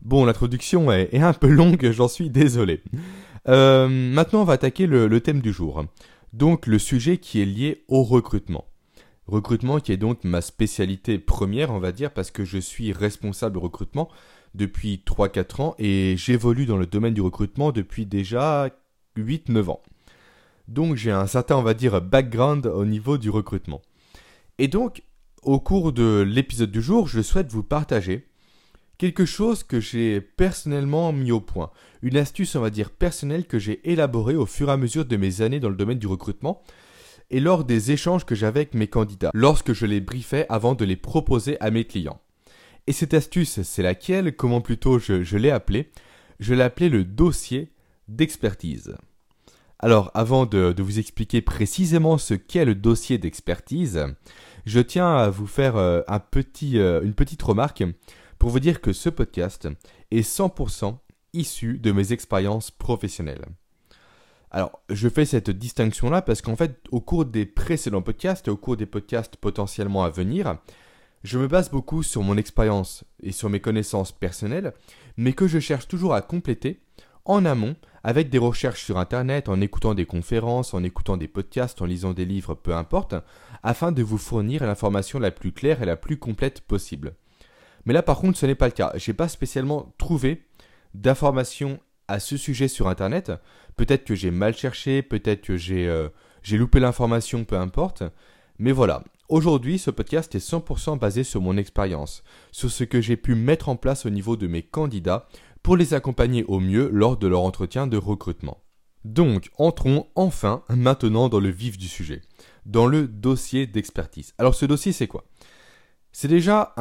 Bon, 0.00 0.24
l'introduction 0.24 0.90
est, 0.92 1.18
un 1.18 1.32
peu 1.32 1.48
longue, 1.48 1.90
j'en 1.90 2.08
suis 2.08 2.30
désolé. 2.30 2.82
Euh, 3.48 3.88
maintenant, 3.88 4.42
on 4.42 4.44
va 4.44 4.54
attaquer 4.54 4.86
le 4.86 5.20
thème 5.20 5.40
du 5.40 5.52
jour. 5.52 5.84
Donc 6.32 6.66
le 6.66 6.78
sujet 6.78 7.18
qui 7.18 7.42
est 7.42 7.46
lié 7.46 7.84
au 7.88 8.02
recrutement. 8.02 8.64
Recrutement 9.26 9.78
qui 9.78 9.92
est 9.92 9.96
donc 9.96 10.24
ma 10.24 10.40
spécialité 10.40 11.18
première, 11.18 11.70
on 11.70 11.78
va 11.78 11.92
dire, 11.92 12.12
parce 12.12 12.30
que 12.30 12.44
je 12.44 12.58
suis 12.58 12.92
responsable 12.92 13.58
recrutement 13.58 14.08
depuis 14.54 15.02
3-4 15.06 15.62
ans 15.62 15.74
et 15.78 16.16
j'évolue 16.16 16.66
dans 16.66 16.76
le 16.76 16.86
domaine 16.86 17.14
du 17.14 17.20
recrutement 17.20 17.72
depuis 17.72 18.04
déjà 18.04 18.70
8-9 19.16 19.70
ans. 19.70 19.80
Donc 20.68 20.96
j'ai 20.96 21.10
un 21.10 21.26
certain, 21.26 21.56
on 21.56 21.62
va 21.62 21.74
dire, 21.74 22.00
background 22.00 22.66
au 22.66 22.84
niveau 22.84 23.16
du 23.16 23.30
recrutement. 23.30 23.80
Et 24.58 24.68
donc, 24.68 25.02
au 25.42 25.60
cours 25.60 25.92
de 25.92 26.24
l'épisode 26.26 26.70
du 26.70 26.82
jour, 26.82 27.08
je 27.08 27.20
souhaite 27.20 27.50
vous 27.50 27.62
partager 27.62 28.26
quelque 28.98 29.24
chose 29.24 29.64
que 29.64 29.80
j'ai 29.80 30.20
personnellement 30.20 31.12
mis 31.12 31.32
au 31.32 31.40
point. 31.40 31.70
Une 32.02 32.16
astuce, 32.16 32.54
on 32.54 32.60
va 32.60 32.70
dire, 32.70 32.90
personnelle 32.90 33.46
que 33.46 33.58
j'ai 33.58 33.90
élaborée 33.90 34.36
au 34.36 34.46
fur 34.46 34.68
et 34.68 34.72
à 34.72 34.76
mesure 34.76 35.04
de 35.04 35.16
mes 35.16 35.40
années 35.40 35.60
dans 35.60 35.68
le 35.68 35.76
domaine 35.76 35.98
du 35.98 36.06
recrutement 36.06 36.62
et 37.30 37.40
lors 37.40 37.64
des 37.64 37.92
échanges 37.92 38.24
que 38.24 38.34
j'avais 38.34 38.60
avec 38.60 38.74
mes 38.74 38.88
candidats, 38.88 39.30
lorsque 39.34 39.72
je 39.72 39.86
les 39.86 40.00
briefais 40.00 40.46
avant 40.48 40.74
de 40.74 40.84
les 40.84 40.96
proposer 40.96 41.60
à 41.60 41.70
mes 41.70 41.84
clients. 41.84 42.20
Et 42.86 42.92
cette 42.92 43.14
astuce, 43.14 43.62
c'est 43.62 43.82
laquelle, 43.82 44.34
comment 44.34 44.60
plutôt 44.60 44.98
je, 44.98 45.36
l'ai 45.36 45.50
appelée? 45.50 45.90
Je 46.40 46.54
l'ai 46.54 46.62
appelée 46.62 46.88
le 46.88 47.04
dossier 47.04 47.72
d'expertise. 48.08 48.96
Alors, 49.78 50.10
avant 50.14 50.46
de, 50.46 50.74
vous 50.78 50.98
expliquer 50.98 51.42
précisément 51.42 52.18
ce 52.18 52.34
qu'est 52.34 52.64
le 52.64 52.74
dossier 52.74 53.18
d'expertise, 53.18 54.04
je 54.66 54.80
tiens 54.80 55.16
à 55.16 55.30
vous 55.30 55.46
faire 55.46 55.76
euh, 55.76 56.02
un 56.08 56.20
petit, 56.20 56.78
euh, 56.78 57.02
une 57.02 57.14
petite 57.14 57.42
remarque 57.42 57.82
pour 58.38 58.50
vous 58.50 58.60
dire 58.60 58.80
que 58.80 58.92
ce 58.92 59.08
podcast 59.08 59.68
est 60.10 60.28
100% 60.28 60.98
issu 61.32 61.78
de 61.78 61.92
mes 61.92 62.12
expériences 62.12 62.70
professionnelles. 62.70 63.44
Alors, 64.54 64.82
je 64.90 65.08
fais 65.08 65.24
cette 65.24 65.48
distinction-là 65.48 66.20
parce 66.20 66.42
qu'en 66.42 66.56
fait, 66.56 66.78
au 66.90 67.00
cours 67.00 67.24
des 67.24 67.46
précédents 67.46 68.02
podcasts 68.02 68.48
et 68.48 68.50
au 68.50 68.56
cours 68.58 68.76
des 68.76 68.84
podcasts 68.84 69.36
potentiellement 69.36 70.04
à 70.04 70.10
venir, 70.10 70.58
je 71.24 71.38
me 71.38 71.48
base 71.48 71.70
beaucoup 71.70 72.02
sur 72.02 72.22
mon 72.22 72.36
expérience 72.36 73.02
et 73.22 73.32
sur 73.32 73.48
mes 73.48 73.60
connaissances 73.60 74.12
personnelles, 74.12 74.74
mais 75.16 75.32
que 75.32 75.48
je 75.48 75.58
cherche 75.58 75.88
toujours 75.88 76.12
à 76.12 76.20
compléter 76.20 76.82
en 77.24 77.46
amont 77.46 77.76
avec 78.04 78.28
des 78.28 78.36
recherches 78.36 78.84
sur 78.84 78.98
Internet, 78.98 79.48
en 79.48 79.58
écoutant 79.62 79.94
des 79.94 80.04
conférences, 80.04 80.74
en 80.74 80.82
écoutant 80.82 81.16
des 81.16 81.28
podcasts, 81.28 81.80
en 81.80 81.86
lisant 81.86 82.12
des 82.12 82.26
livres, 82.26 82.54
peu 82.54 82.74
importe, 82.74 83.14
afin 83.62 83.90
de 83.90 84.02
vous 84.02 84.18
fournir 84.18 84.66
l'information 84.66 85.18
la 85.18 85.30
plus 85.30 85.52
claire 85.52 85.80
et 85.80 85.86
la 85.86 85.96
plus 85.96 86.18
complète 86.18 86.60
possible. 86.60 87.14
Mais 87.86 87.94
là 87.94 88.02
par 88.02 88.18
contre 88.18 88.36
ce 88.36 88.44
n'est 88.44 88.54
pas 88.54 88.66
le 88.66 88.72
cas. 88.72 88.92
Je 88.96 89.10
n'ai 89.10 89.16
pas 89.16 89.28
spécialement 89.28 89.94
trouvé 89.96 90.44
d'informations 90.92 91.80
à 92.12 92.20
ce 92.20 92.36
sujet 92.36 92.68
sur 92.68 92.88
Internet. 92.88 93.32
Peut-être 93.76 94.04
que 94.04 94.14
j'ai 94.14 94.30
mal 94.30 94.54
cherché, 94.54 95.02
peut-être 95.02 95.40
que 95.40 95.56
j'ai 95.56 95.88
euh, 95.88 96.08
loupé 96.50 96.78
l'information, 96.78 97.44
peu 97.44 97.56
importe. 97.56 98.02
Mais 98.58 98.70
voilà, 98.70 99.02
aujourd'hui 99.30 99.78
ce 99.78 99.90
podcast 99.90 100.34
est 100.34 100.46
100% 100.46 100.98
basé 100.98 101.24
sur 101.24 101.40
mon 101.40 101.56
expérience, 101.56 102.22
sur 102.52 102.70
ce 102.70 102.84
que 102.84 103.00
j'ai 103.00 103.16
pu 103.16 103.34
mettre 103.34 103.70
en 103.70 103.76
place 103.76 104.04
au 104.04 104.10
niveau 104.10 104.36
de 104.36 104.46
mes 104.46 104.62
candidats 104.62 105.26
pour 105.62 105.76
les 105.76 105.94
accompagner 105.94 106.44
au 106.44 106.60
mieux 106.60 106.90
lors 106.92 107.16
de 107.16 107.26
leur 107.26 107.40
entretien 107.40 107.86
de 107.86 107.96
recrutement. 107.96 108.62
Donc, 109.06 109.50
entrons 109.56 110.06
enfin 110.14 110.62
maintenant 110.68 111.30
dans 111.30 111.40
le 111.40 111.48
vif 111.48 111.78
du 111.78 111.88
sujet, 111.88 112.20
dans 112.66 112.86
le 112.86 113.08
dossier 113.08 113.66
d'expertise. 113.66 114.34
Alors 114.36 114.54
ce 114.54 114.66
dossier 114.66 114.92
c'est 114.92 115.08
quoi? 115.08 115.24
C'est 116.14 116.28
déjà 116.28 116.74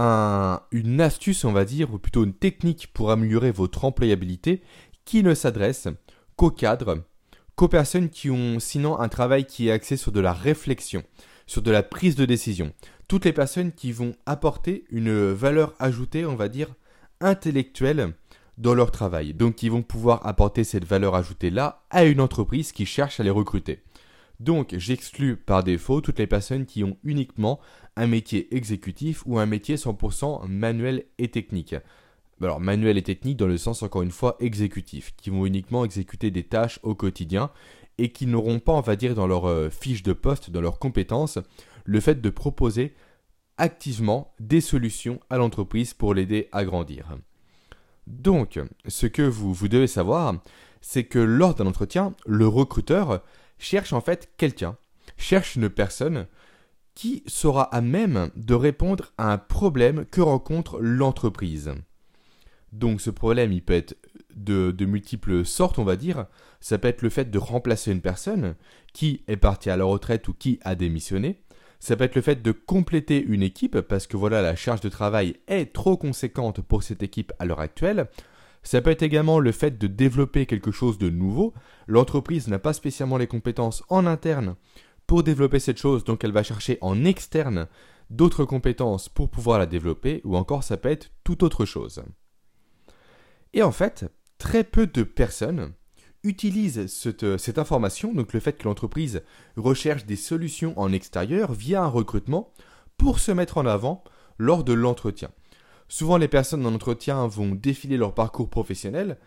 une 0.72 1.00
astuce, 1.00 1.46
on 1.46 1.54
va 1.54 1.64
dire, 1.64 1.94
ou 1.94 2.00
plutôt 2.00 2.26
une 2.26 2.34
technique 2.34 2.92
pour 2.94 3.12
améliorer 3.12 3.52
votre 3.52 3.86
employabilité 3.86 4.62
qui 5.06 5.24
ne 5.24 5.34
s'adresse 5.34 5.88
qu'aux 6.36 6.52
cadres, 6.52 7.04
qu'aux 7.56 7.68
personnes 7.68 8.10
qui 8.10 8.30
ont 8.30 8.60
sinon 8.60 9.00
un 9.00 9.10
travail 9.10 9.46
qui 9.46 9.68
est 9.68 9.72
axé 9.72 9.98
sur 9.98 10.12
de 10.12 10.20
la 10.20 10.34
réflexion, 10.34 11.04
sur 11.48 11.62
de 11.62 11.72
la 11.72 11.84
prise 11.84 12.16
de 12.16 12.26
décision. 12.26 12.74
Toutes 13.08 13.26
les 13.26 13.34
personnes 13.34 13.72
qui 13.72 13.92
vont 13.92 14.16
apporter 14.26 14.86
une 14.90 15.32
valeur 15.32 15.74
ajoutée, 15.80 16.26
on 16.26 16.36
va 16.36 16.48
dire, 16.48 16.74
intellectuelle 17.20 18.14
dans 18.58 18.74
leur 18.74 18.92
travail. 18.92 19.34
Donc 19.34 19.56
qui 19.56 19.70
vont 19.70 19.82
pouvoir 19.82 20.26
apporter 20.26 20.64
cette 20.64 20.86
valeur 20.86 21.16
ajoutée-là 21.16 21.84
à 21.90 22.06
une 22.06 22.22
entreprise 22.22 22.72
qui 22.72 22.86
cherche 22.86 23.20
à 23.20 23.24
les 23.24 23.30
recruter. 23.30 23.84
Donc 24.40 24.76
j'exclus 24.78 25.36
par 25.36 25.64
défaut 25.64 26.02
toutes 26.02 26.20
les 26.20 26.28
personnes 26.28 26.66
qui 26.66 26.84
ont 26.84 26.98
uniquement 27.04 27.60
un 27.96 28.08
métier 28.08 28.56
exécutif 28.56 29.24
ou 29.26 29.38
un 29.38 29.46
métier 29.46 29.76
100% 29.76 30.48
manuel 30.48 31.06
et 31.20 31.30
technique 31.30 31.76
alors 32.44 32.60
manuel 32.60 32.98
et 32.98 33.04
technique 33.04 33.38
dans 33.38 33.48
le 33.48 33.58
sens 33.58 33.84
encore 33.84 34.02
une 34.02 34.12
fois 34.12 34.36
exécutif, 34.40 35.14
qui 35.18 35.30
vont 35.30 35.46
uniquement 35.46 35.86
exécuter 35.86 36.32
des 36.32 36.44
tâches 36.44 36.80
au 36.84 36.96
quotidien 36.96 37.52
et 37.98 38.12
qui 38.12 38.26
n'auront 38.26 38.60
pas, 38.60 38.74
on 38.74 38.82
va 38.82 38.96
dire, 38.96 39.16
dans 39.16 39.28
leur 39.28 39.46
euh, 39.46 39.70
fiche 39.70 40.04
de 40.04 40.14
poste, 40.14 40.50
dans 40.50 40.62
leurs 40.62 40.80
compétences, 40.80 41.40
le 41.86 42.00
fait 42.00 42.22
de 42.22 42.30
proposer 42.30 42.94
activement 43.58 44.34
des 44.40 44.62
solutions 44.62 45.20
à 45.30 45.38
l'entreprise 45.38 45.94
pour 45.94 46.14
l'aider 46.14 46.48
à 46.52 46.66
grandir. 46.66 47.18
Donc, 48.08 48.60
ce 48.88 49.06
que 49.06 49.22
vous, 49.22 49.54
vous 49.54 49.68
devez 49.68 49.88
savoir, 49.88 50.36
c'est 50.82 51.04
que 51.04 51.20
lors 51.20 51.54
d'un 51.54 51.68
entretien, 51.68 52.14
le 52.26 52.48
recruteur 52.48 53.22
cherche 53.60 53.94
en 53.94 54.02
fait 54.02 54.32
quelqu'un, 54.38 54.78
cherche 55.18 55.56
une 55.56 55.70
personne 55.70 56.28
qui 56.96 57.24
sera 57.28 57.64
à 57.64 57.82
même 57.82 58.32
de 58.36 58.54
répondre 58.54 59.14
à 59.18 59.32
un 59.32 59.38
problème 59.38 60.06
que 60.06 60.22
rencontre 60.22 60.80
l'entreprise. 60.80 61.74
Donc 62.72 63.02
ce 63.02 63.10
problème, 63.10 63.52
il 63.52 63.62
peut 63.62 63.74
être 63.74 63.98
de, 64.36 64.86
multiples 64.86 65.46
sortes, 65.46 65.80
on 65.80 65.84
va 65.84 65.96
dire. 65.96 66.26
Ça 66.60 66.78
peut 66.78 66.88
être 66.88 67.02
le 67.02 67.10
fait 67.10 67.30
de 67.30 67.38
remplacer 67.38 67.92
une 67.92 68.02
personne 68.02 68.56
qui 68.94 69.24
est 69.28 69.38
partie 69.38 69.70
à 69.70 69.78
la 69.78 69.86
retraite 69.86 70.28
ou 70.28 70.34
qui 70.34 70.60
a 70.64 70.76
démissionné. 70.76 71.42
Ça 71.80 71.96
peut 71.96 72.04
être 72.04 72.16
le 72.16 72.22
fait 72.22 72.42
de 72.42 72.52
compléter 72.52 73.24
une 73.24 73.42
équipe 73.42 73.82
parce 73.82 74.06
que 74.06 74.16
voilà, 74.16 74.42
la 74.42 74.56
charge 74.56 74.82
de 74.82 74.90
travail 74.90 75.38
est 75.48 75.74
trop 75.74 75.98
conséquente 75.98 76.62
pour 76.62 76.84
cette 76.84 77.02
équipe 77.02 77.34
à 77.40 77.46
l'heure 77.46 77.60
actuelle. 77.60 78.08
Ça 78.64 78.82
peut 78.82 78.92
être 78.92 79.02
également 79.02 79.40
le 79.40 79.52
fait 79.52 79.80
de 79.80 79.88
développer 79.88 80.46
quelque 80.46 80.72
chose 80.72 81.00
de 81.00 81.10
nouveau. 81.10 81.54
L'entreprise 81.88 82.48
n'a 82.48 82.60
pas 82.60 82.74
spécialement 82.74 83.18
les 83.18 83.26
compétences 83.26 83.84
en 83.90 84.06
interne 84.06 84.56
pour 85.08 85.24
développer 85.24 85.60
cette 85.60 85.80
chose, 85.80 86.04
donc 86.04 86.24
elle 86.24 86.32
va 86.32 86.44
chercher 86.44 86.78
en 86.82 87.04
externe 87.04 87.68
d'autres 88.12 88.46
compétences 88.46 89.10
pour 89.10 89.30
pouvoir 89.30 89.58
la 89.58 89.66
développer, 89.66 90.22
ou 90.24 90.38
encore 90.38 90.64
ça 90.64 90.78
peut 90.78 90.90
être 90.90 91.12
tout 91.24 91.44
autre 91.44 91.66
chose. 91.66 92.04
Et 93.54 93.64
en 93.64 93.72
fait, 93.72 94.06
très 94.38 94.64
peu 94.64 94.88
de 94.88 95.04
personnes 95.04 95.74
utilisent 96.24 96.88
cette, 96.88 97.38
cette 97.38 97.58
information, 97.58 98.14
donc 98.14 98.34
le 98.34 98.40
fait 98.40 98.54
que 98.54 98.68
l'entreprise 98.68 99.24
recherche 99.58 100.06
des 100.06 100.16
solutions 100.16 100.78
en 100.80 100.92
extérieur 100.94 101.54
via 101.54 101.84
un 101.84 101.88
recrutement, 101.88 102.54
pour 102.98 103.20
se 103.20 103.32
mettre 103.32 103.58
en 103.58 103.66
avant 103.66 104.04
lors 104.38 104.64
de 104.64 104.74
l'entretien. 104.74 105.32
Souvent, 105.88 106.18
les 106.18 106.28
personnes 106.28 106.66
en 106.66 106.74
entretien 106.74 107.28
vont 107.28 107.50
défiler 107.56 107.98
leur 107.98 108.14
parcours 108.14 108.50
professionnel 108.50 109.18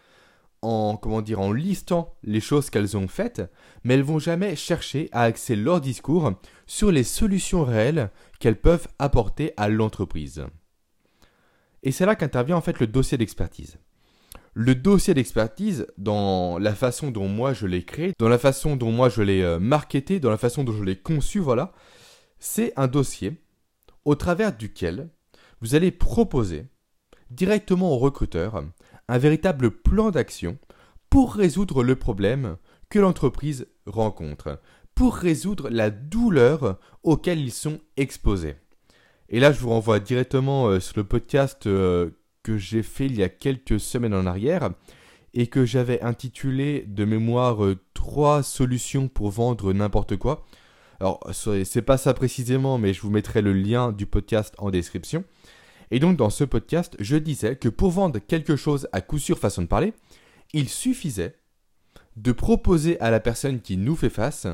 en, 0.62 0.96
comment 0.96 1.22
dire, 1.22 1.40
en 1.40 1.52
listant 1.52 2.14
les 2.22 2.40
choses 2.40 2.70
qu'elles 2.70 2.96
ont 2.96 3.08
faites, 3.08 3.42
mais 3.82 3.94
elles 3.94 4.02
vont 4.02 4.18
jamais 4.18 4.56
chercher 4.56 5.08
à 5.12 5.22
axer 5.22 5.56
leur 5.56 5.80
discours 5.80 6.32
sur 6.66 6.90
les 6.90 7.04
solutions 7.04 7.64
réelles 7.64 8.10
qu'elles 8.40 8.60
peuvent 8.60 8.88
apporter 8.98 9.52
à 9.56 9.68
l'entreprise. 9.68 10.46
Et 11.82 11.92
c'est 11.92 12.06
là 12.06 12.16
qu'intervient 12.16 12.56
en 12.56 12.62
fait 12.62 12.80
le 12.80 12.86
dossier 12.86 13.18
d'expertise. 13.18 13.76
Le 14.56 14.76
dossier 14.76 15.14
d'expertise, 15.14 15.88
dans 15.98 16.58
la 16.58 16.76
façon 16.76 17.10
dont 17.10 17.26
moi 17.26 17.52
je 17.52 17.66
l'ai 17.66 17.84
créé, 17.84 18.12
dans 18.20 18.28
la 18.28 18.38
façon 18.38 18.76
dont 18.76 18.92
moi 18.92 19.08
je 19.08 19.20
l'ai 19.20 19.42
euh, 19.42 19.58
marketé, 19.58 20.20
dans 20.20 20.30
la 20.30 20.38
façon 20.38 20.62
dont 20.62 20.72
je 20.72 20.84
l'ai 20.84 20.94
conçu, 20.94 21.40
voilà, 21.40 21.72
c'est 22.38 22.72
un 22.76 22.86
dossier 22.86 23.32
au 24.04 24.14
travers 24.14 24.56
duquel 24.56 25.08
vous 25.60 25.74
allez 25.74 25.90
proposer 25.90 26.66
directement 27.30 27.92
au 27.92 27.98
recruteur 27.98 28.62
un 29.08 29.18
véritable 29.18 29.72
plan 29.72 30.12
d'action 30.12 30.56
pour 31.10 31.34
résoudre 31.34 31.82
le 31.82 31.96
problème 31.96 32.56
que 32.90 33.00
l'entreprise 33.00 33.66
rencontre, 33.86 34.60
pour 34.94 35.16
résoudre 35.16 35.68
la 35.68 35.90
douleur 35.90 36.78
auquel 37.02 37.40
ils 37.40 37.52
sont 37.52 37.80
exposés. 37.96 38.54
Et 39.28 39.40
là, 39.40 39.50
je 39.50 39.58
vous 39.58 39.70
renvoie 39.70 39.98
directement 39.98 40.66
euh, 40.66 40.78
sur 40.78 40.96
le 40.96 41.04
podcast 41.04 41.66
euh, 41.66 42.10
que 42.44 42.56
j'ai 42.56 42.84
fait 42.84 43.06
il 43.06 43.16
y 43.16 43.24
a 43.24 43.28
quelques 43.28 43.80
semaines 43.80 44.14
en 44.14 44.26
arrière 44.26 44.70
et 45.32 45.48
que 45.48 45.64
j'avais 45.64 46.00
intitulé 46.02 46.84
de 46.86 47.04
mémoire 47.04 47.58
3 47.94 48.38
euh, 48.38 48.42
solutions 48.42 49.08
pour 49.08 49.30
vendre 49.30 49.72
n'importe 49.72 50.16
quoi. 50.16 50.46
Alors, 51.00 51.18
c'est 51.32 51.82
pas 51.82 51.98
ça 51.98 52.14
précisément, 52.14 52.78
mais 52.78 52.94
je 52.94 53.02
vous 53.02 53.10
mettrai 53.10 53.42
le 53.42 53.52
lien 53.52 53.90
du 53.90 54.06
podcast 54.06 54.54
en 54.58 54.70
description. 54.70 55.24
Et 55.90 55.98
donc 55.98 56.16
dans 56.16 56.30
ce 56.30 56.44
podcast, 56.44 56.96
je 57.00 57.16
disais 57.16 57.56
que 57.56 57.68
pour 57.68 57.90
vendre 57.90 58.20
quelque 58.20 58.56
chose 58.56 58.88
à 58.92 59.00
coup 59.00 59.18
sûr 59.18 59.38
façon 59.38 59.62
de 59.62 59.66
parler, 59.66 59.92
il 60.52 60.68
suffisait 60.68 61.36
de 62.16 62.32
proposer 62.32 62.98
à 63.00 63.10
la 63.10 63.20
personne 63.20 63.60
qui 63.60 63.76
nous 63.76 63.96
fait 63.96 64.08
face 64.08 64.46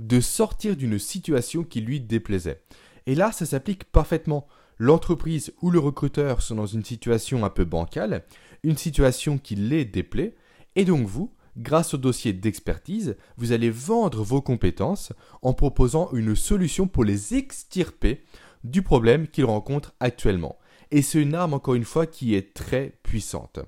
de 0.00 0.20
sortir 0.20 0.76
d'une 0.76 0.98
situation 0.98 1.62
qui 1.62 1.80
lui 1.80 2.00
déplaisait. 2.00 2.62
Et 3.06 3.14
là, 3.14 3.32
ça 3.32 3.46
s'applique 3.46 3.84
parfaitement. 3.84 4.46
L'entreprise 4.78 5.52
ou 5.62 5.70
le 5.70 5.78
recruteur 5.78 6.42
sont 6.42 6.56
dans 6.56 6.66
une 6.66 6.84
situation 6.84 7.44
un 7.44 7.50
peu 7.50 7.64
bancale, 7.64 8.24
une 8.62 8.76
situation 8.76 9.38
qui 9.38 9.54
les 9.54 9.84
déplaît, 9.84 10.34
et 10.76 10.84
donc 10.84 11.06
vous, 11.06 11.32
grâce 11.56 11.94
au 11.94 11.98
dossier 11.98 12.32
d'expertise, 12.32 13.16
vous 13.36 13.52
allez 13.52 13.70
vendre 13.70 14.22
vos 14.22 14.42
compétences 14.42 15.12
en 15.42 15.52
proposant 15.52 16.10
une 16.12 16.34
solution 16.34 16.88
pour 16.88 17.04
les 17.04 17.34
extirper 17.34 18.24
du 18.64 18.82
problème 18.82 19.28
qu'ils 19.28 19.44
rencontrent 19.44 19.94
actuellement. 20.00 20.58
Et 20.90 21.02
c'est 21.02 21.20
une 21.20 21.34
arme, 21.34 21.54
encore 21.54 21.74
une 21.74 21.84
fois, 21.84 22.06
qui 22.06 22.34
est 22.34 22.54
très 22.54 22.98
puissante. 23.02 23.60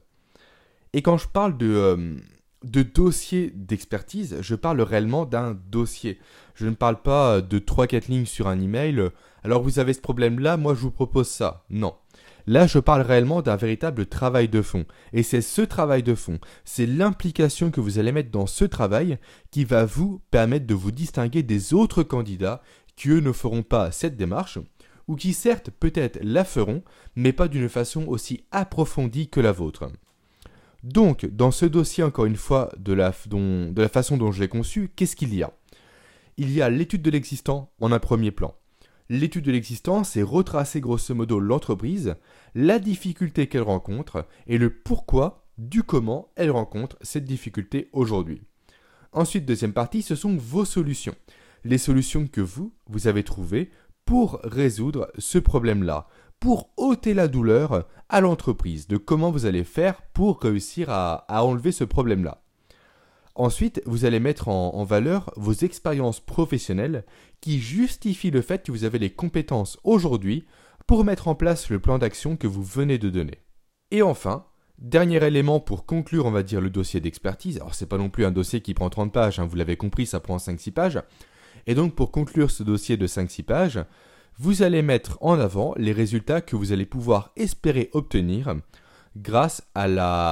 Et 0.92 1.02
quand 1.02 1.18
je 1.18 1.28
parle 1.28 1.56
de, 1.56 1.66
euh, 1.66 2.16
de 2.70 2.82
dossier 2.82 3.52
d'expertise, 3.54 4.36
je 4.40 4.54
parle 4.54 4.80
réellement 4.80 5.24
d'un 5.24 5.56
dossier. 5.70 6.18
Je 6.54 6.66
ne 6.66 6.74
parle 6.74 7.00
pas 7.00 7.40
de 7.40 7.58
3-4 7.58 8.08
lignes 8.08 8.26
sur 8.26 8.48
un 8.48 8.60
email. 8.60 9.10
Alors 9.44 9.62
vous 9.62 9.78
avez 9.78 9.92
ce 9.92 10.00
problème-là, 10.00 10.56
moi 10.56 10.74
je 10.74 10.80
vous 10.80 10.90
propose 10.90 11.28
ça. 11.28 11.64
Non. 11.70 11.94
Là, 12.48 12.68
je 12.68 12.78
parle 12.78 13.02
réellement 13.02 13.42
d'un 13.42 13.56
véritable 13.56 14.06
travail 14.06 14.48
de 14.48 14.62
fond. 14.62 14.84
Et 15.12 15.24
c'est 15.24 15.40
ce 15.40 15.62
travail 15.62 16.02
de 16.02 16.14
fond, 16.14 16.38
c'est 16.64 16.86
l'implication 16.86 17.70
que 17.70 17.80
vous 17.80 17.98
allez 17.98 18.12
mettre 18.12 18.30
dans 18.30 18.46
ce 18.46 18.64
travail 18.64 19.18
qui 19.50 19.64
va 19.64 19.84
vous 19.84 20.20
permettre 20.30 20.66
de 20.66 20.74
vous 20.74 20.92
distinguer 20.92 21.42
des 21.42 21.74
autres 21.74 22.02
candidats 22.04 22.62
qui, 22.94 23.08
eux, 23.08 23.20
ne 23.20 23.32
feront 23.32 23.62
pas 23.62 23.90
cette 23.90 24.16
démarche 24.16 24.58
ou 25.08 25.16
qui 25.16 25.32
certes 25.34 25.70
peut-être 25.70 26.18
la 26.22 26.44
feront, 26.44 26.82
mais 27.14 27.32
pas 27.32 27.48
d'une 27.48 27.68
façon 27.68 28.06
aussi 28.06 28.44
approfondie 28.50 29.28
que 29.28 29.40
la 29.40 29.52
vôtre. 29.52 29.88
Donc, 30.86 31.26
dans 31.26 31.50
ce 31.50 31.66
dossier, 31.66 32.04
encore 32.04 32.26
une 32.26 32.36
fois, 32.36 32.70
de 32.78 32.92
la, 32.92 33.10
façon 33.88 34.16
dont 34.16 34.30
je 34.30 34.38
l'ai 34.38 34.46
conçu, 34.46 34.88
qu'est-ce 34.94 35.16
qu'il 35.16 35.34
y 35.34 35.42
a? 35.42 35.52
Il 36.36 36.52
y 36.52 36.62
a 36.62 36.70
l'étude 36.70 37.02
de 37.02 37.10
l'existant 37.10 37.72
en 37.80 37.90
un 37.90 37.98
premier 37.98 38.30
plan. 38.30 38.54
L'étude 39.08 39.44
de 39.44 39.50
l'existant, 39.50 40.04
c'est 40.04 40.22
retracer 40.22 40.80
grosso 40.80 41.12
modo 41.12 41.40
l'entreprise, 41.40 42.14
la 42.54 42.78
difficulté 42.78 43.48
qu'elle 43.48 43.62
rencontre 43.62 44.28
et 44.46 44.58
le 44.58 44.70
pourquoi 44.70 45.48
du 45.58 45.82
comment 45.82 46.28
elle 46.36 46.52
rencontre 46.52 46.96
cette 47.00 47.24
difficulté 47.24 47.88
aujourd'hui. 47.92 48.42
Ensuite, 49.10 49.44
deuxième 49.44 49.72
partie, 49.72 50.02
ce 50.02 50.14
sont 50.14 50.36
vos 50.36 50.64
solutions. 50.64 51.16
Les 51.64 51.78
solutions 51.78 52.28
que 52.28 52.40
vous, 52.40 52.72
vous 52.86 53.08
avez 53.08 53.24
trouvées 53.24 53.70
pour 54.04 54.38
résoudre 54.44 55.10
ce 55.18 55.38
problème-là, 55.38 56.06
pour 56.40 56.70
ôter 56.76 57.14
la 57.14 57.28
douleur 57.28 57.86
à 58.08 58.20
l'entreprise, 58.20 58.86
de 58.86 58.96
comment 58.96 59.30
vous 59.30 59.46
allez 59.46 59.64
faire 59.64 60.02
pour 60.12 60.40
réussir 60.40 60.90
à, 60.90 61.24
enlever 61.28 61.72
ce 61.72 61.84
problème-là. 61.84 62.42
Ensuite, 63.34 63.82
vous 63.84 64.04
allez 64.04 64.20
mettre 64.20 64.48
en, 64.48 64.84
valeur 64.84 65.30
vos 65.36 65.52
expériences 65.52 66.20
professionnelles 66.20 67.04
qui 67.40 67.58
justifient 67.58 68.30
le 68.30 68.42
fait 68.42 68.64
que 68.64 68.72
vous 68.72 68.84
avez 68.84 68.98
les 68.98 69.10
compétences 69.10 69.78
aujourd'hui 69.84 70.46
pour 70.86 71.04
mettre 71.04 71.28
en 71.28 71.34
place 71.34 71.68
le 71.68 71.80
plan 71.80 71.98
d'action 71.98 72.36
que 72.36 72.46
vous 72.46 72.62
venez 72.62 72.98
de 72.98 73.10
donner. 73.10 73.40
Et 73.90 74.02
enfin, 74.02 74.46
dernier 74.78 75.22
élément 75.24 75.60
pour 75.60 75.84
conclure, 75.84 76.26
on 76.26 76.30
va 76.30 76.42
dire, 76.42 76.60
le 76.60 76.70
dossier 76.70 77.00
d'expertise. 77.00 77.56
Alors, 77.56 77.74
c'est 77.74 77.88
pas 77.88 77.98
non 77.98 78.08
plus 78.08 78.24
un 78.24 78.30
dossier 78.30 78.60
qui 78.60 78.72
prend 78.72 78.88
30 78.88 79.12
pages, 79.12 79.38
hein, 79.38 79.46
vous 79.46 79.56
l'avez 79.56 79.76
compris, 79.76 80.06
ça 80.06 80.20
prend 80.20 80.36
5-6 80.36 80.70
pages. 80.72 81.02
Et 81.66 81.74
donc 81.74 81.94
pour 81.94 82.12
conclure 82.12 82.50
ce 82.50 82.62
dossier 82.62 82.96
de 82.96 83.06
5-6 83.06 83.42
pages, 83.42 83.84
vous 84.38 84.62
allez 84.62 84.82
mettre 84.82 85.18
en 85.20 85.38
avant 85.38 85.74
les 85.76 85.92
résultats 85.92 86.40
que 86.40 86.56
vous 86.56 86.72
allez 86.72 86.86
pouvoir 86.86 87.32
espérer 87.36 87.90
obtenir 87.92 88.54
grâce 89.16 89.62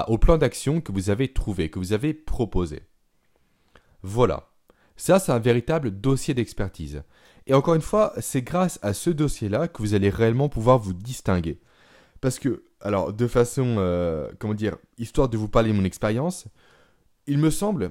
au 0.08 0.18
plan 0.18 0.36
d'action 0.38 0.80
que 0.80 0.92
vous 0.92 1.10
avez 1.10 1.32
trouvé, 1.32 1.70
que 1.70 1.78
vous 1.78 1.92
avez 1.92 2.12
proposé. 2.12 2.82
Voilà. 4.02 4.48
Ça, 4.96 5.18
c'est 5.18 5.32
un 5.32 5.38
véritable 5.38 5.90
dossier 5.90 6.34
d'expertise. 6.34 7.02
Et 7.46 7.54
encore 7.54 7.74
une 7.74 7.80
fois, 7.80 8.12
c'est 8.20 8.42
grâce 8.42 8.78
à 8.82 8.92
ce 8.92 9.10
dossier-là 9.10 9.68
que 9.68 9.82
vous 9.82 9.94
allez 9.94 10.10
réellement 10.10 10.48
pouvoir 10.48 10.78
vous 10.78 10.92
distinguer. 10.92 11.60
Parce 12.20 12.38
que, 12.38 12.64
alors, 12.80 13.12
de 13.12 13.26
façon, 13.26 13.76
euh, 13.78 14.30
comment 14.38 14.54
dire, 14.54 14.76
histoire 14.98 15.28
de 15.28 15.36
vous 15.36 15.48
parler 15.48 15.70
de 15.72 15.76
mon 15.76 15.84
expérience, 15.84 16.46
il 17.26 17.38
me 17.38 17.50
semble 17.50 17.90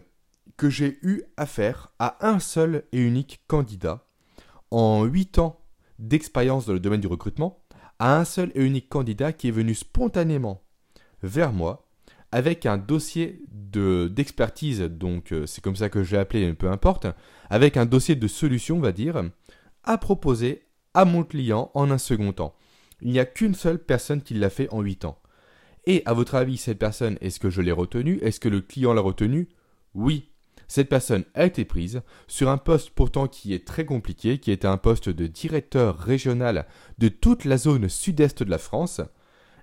que 0.57 0.69
j'ai 0.69 0.99
eu 1.01 1.23
affaire 1.37 1.91
à 1.99 2.25
un 2.27 2.39
seul 2.39 2.83
et 2.91 2.99
unique 2.99 3.41
candidat 3.47 4.05
en 4.71 5.03
8 5.03 5.39
ans 5.39 5.62
d'expérience 6.03 6.65
dans 6.65 6.73
le 6.73 6.79
domaine 6.79 7.01
du 7.01 7.07
recrutement, 7.07 7.63
à 7.99 8.17
un 8.17 8.25
seul 8.25 8.51
et 8.55 8.63
unique 8.63 8.89
candidat 8.89 9.33
qui 9.33 9.47
est 9.47 9.51
venu 9.51 9.73
spontanément 9.73 10.63
vers 11.21 11.53
moi 11.53 11.87
avec 12.31 12.65
un 12.65 12.77
dossier 12.77 13.41
de 13.51 14.11
d'expertise, 14.11 14.81
donc 14.81 15.31
euh, 15.31 15.45
c'est 15.45 15.63
comme 15.63 15.75
ça 15.75 15.89
que 15.89 16.03
j'ai 16.03 16.17
appelé, 16.17 16.51
peu 16.53 16.69
importe, 16.69 17.05
avec 17.49 17.77
un 17.77 17.85
dossier 17.85 18.15
de 18.15 18.27
solution, 18.27 18.77
on 18.77 18.81
va 18.81 18.91
dire, 18.91 19.23
à 19.83 19.97
proposer 19.97 20.63
à 20.93 21.05
mon 21.05 21.23
client 21.23 21.71
en 21.75 21.91
un 21.91 21.99
second 21.99 22.33
temps. 22.33 22.55
Il 23.01 23.11
n'y 23.11 23.19
a 23.19 23.25
qu'une 23.25 23.53
seule 23.53 23.77
personne 23.77 24.21
qui 24.21 24.33
l'a 24.33 24.49
fait 24.49 24.67
en 24.71 24.81
8 24.81 25.05
ans. 25.05 25.19
Et 25.85 26.01
à 26.05 26.13
votre 26.13 26.35
avis, 26.35 26.57
cette 26.57 26.79
personne, 26.79 27.17
est-ce 27.21 27.39
que 27.39 27.49
je 27.49 27.61
l'ai 27.61 27.71
retenue? 27.71 28.17
Est-ce 28.21 28.39
que 28.39 28.49
le 28.49 28.61
client 28.61 28.93
l'a 28.93 29.01
retenue? 29.01 29.49
Oui, 29.93 30.31
cette 30.73 30.89
personne 30.89 31.23
a 31.35 31.45
été 31.45 31.65
prise 31.65 32.01
sur 32.27 32.49
un 32.49 32.57
poste 32.57 32.89
pourtant 32.95 33.27
qui 33.27 33.53
est 33.53 33.63
très 33.63 33.85
compliqué, 33.85 34.39
qui 34.39 34.49
était 34.49 34.67
un 34.67 34.77
poste 34.77 35.07
de 35.07 35.27
directeur 35.27 35.99
régional 35.99 36.65
de 36.97 37.09
toute 37.09 37.45
la 37.45 37.57
zone 37.59 37.89
sud-est 37.89 38.41
de 38.41 38.49
la 38.49 38.57
France. 38.57 38.99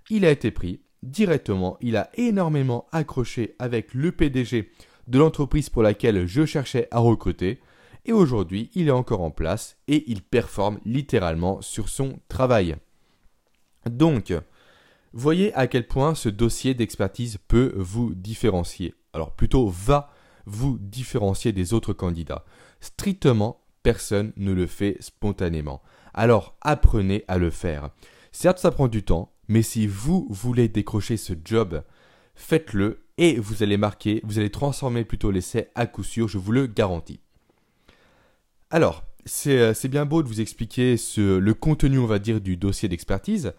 Il 0.08 0.24
a 0.24 0.30
été 0.30 0.52
pris 0.52 0.82
directement, 1.02 1.76
il 1.80 1.96
a 1.96 2.10
énormément 2.14 2.86
accroché 2.92 3.56
avec 3.58 3.92
le 3.92 4.12
PDG 4.12 4.70
de 5.08 5.18
l'entreprise 5.18 5.68
pour 5.68 5.82
laquelle 5.82 6.28
je 6.28 6.46
cherchais 6.46 6.86
à 6.92 7.00
recruter, 7.00 7.58
et 8.04 8.12
aujourd'hui 8.12 8.70
il 8.76 8.86
est 8.86 8.92
encore 8.92 9.22
en 9.22 9.32
place 9.32 9.78
et 9.88 10.04
il 10.06 10.22
performe 10.22 10.78
littéralement 10.84 11.60
sur 11.60 11.88
son 11.88 12.20
travail. 12.28 12.76
Donc, 13.84 14.32
voyez 15.12 15.52
à 15.54 15.66
quel 15.66 15.88
point 15.88 16.14
ce 16.14 16.28
dossier 16.28 16.74
d'expertise 16.74 17.38
peut 17.48 17.72
vous 17.74 18.14
différencier. 18.14 18.94
Alors 19.12 19.34
plutôt 19.34 19.66
va 19.66 20.12
vous 20.46 20.78
différencier 20.80 21.52
des 21.52 21.72
autres 21.72 21.92
candidats. 21.92 22.44
Strictement, 22.80 23.60
personne 23.82 24.32
ne 24.36 24.52
le 24.52 24.66
fait 24.66 24.96
spontanément. 25.00 25.82
Alors 26.14 26.56
apprenez 26.60 27.24
à 27.28 27.38
le 27.38 27.50
faire. 27.50 27.90
Certes, 28.32 28.58
ça 28.58 28.70
prend 28.70 28.88
du 28.88 29.02
temps, 29.02 29.32
mais 29.48 29.62
si 29.62 29.86
vous 29.86 30.26
voulez 30.30 30.68
décrocher 30.68 31.16
ce 31.16 31.34
job, 31.44 31.82
faites-le 32.34 33.04
et 33.18 33.38
vous 33.38 33.62
allez 33.62 33.76
marquer, 33.76 34.20
vous 34.24 34.38
allez 34.38 34.50
transformer 34.50 35.04
plutôt 35.04 35.30
l'essai 35.30 35.68
à 35.74 35.86
coup 35.86 36.04
sûr, 36.04 36.28
je 36.28 36.38
vous 36.38 36.52
le 36.52 36.66
garantis. 36.66 37.20
Alors, 38.70 39.04
c'est 39.26 39.58
euh, 39.58 39.88
bien 39.88 40.06
beau 40.06 40.22
de 40.22 40.28
vous 40.28 40.40
expliquer 40.40 40.96
le 41.16 41.52
contenu, 41.52 41.98
on 41.98 42.06
va 42.06 42.18
dire, 42.18 42.40
du 42.40 42.56
dossier 42.56 42.88
d'expertise, 42.88 43.52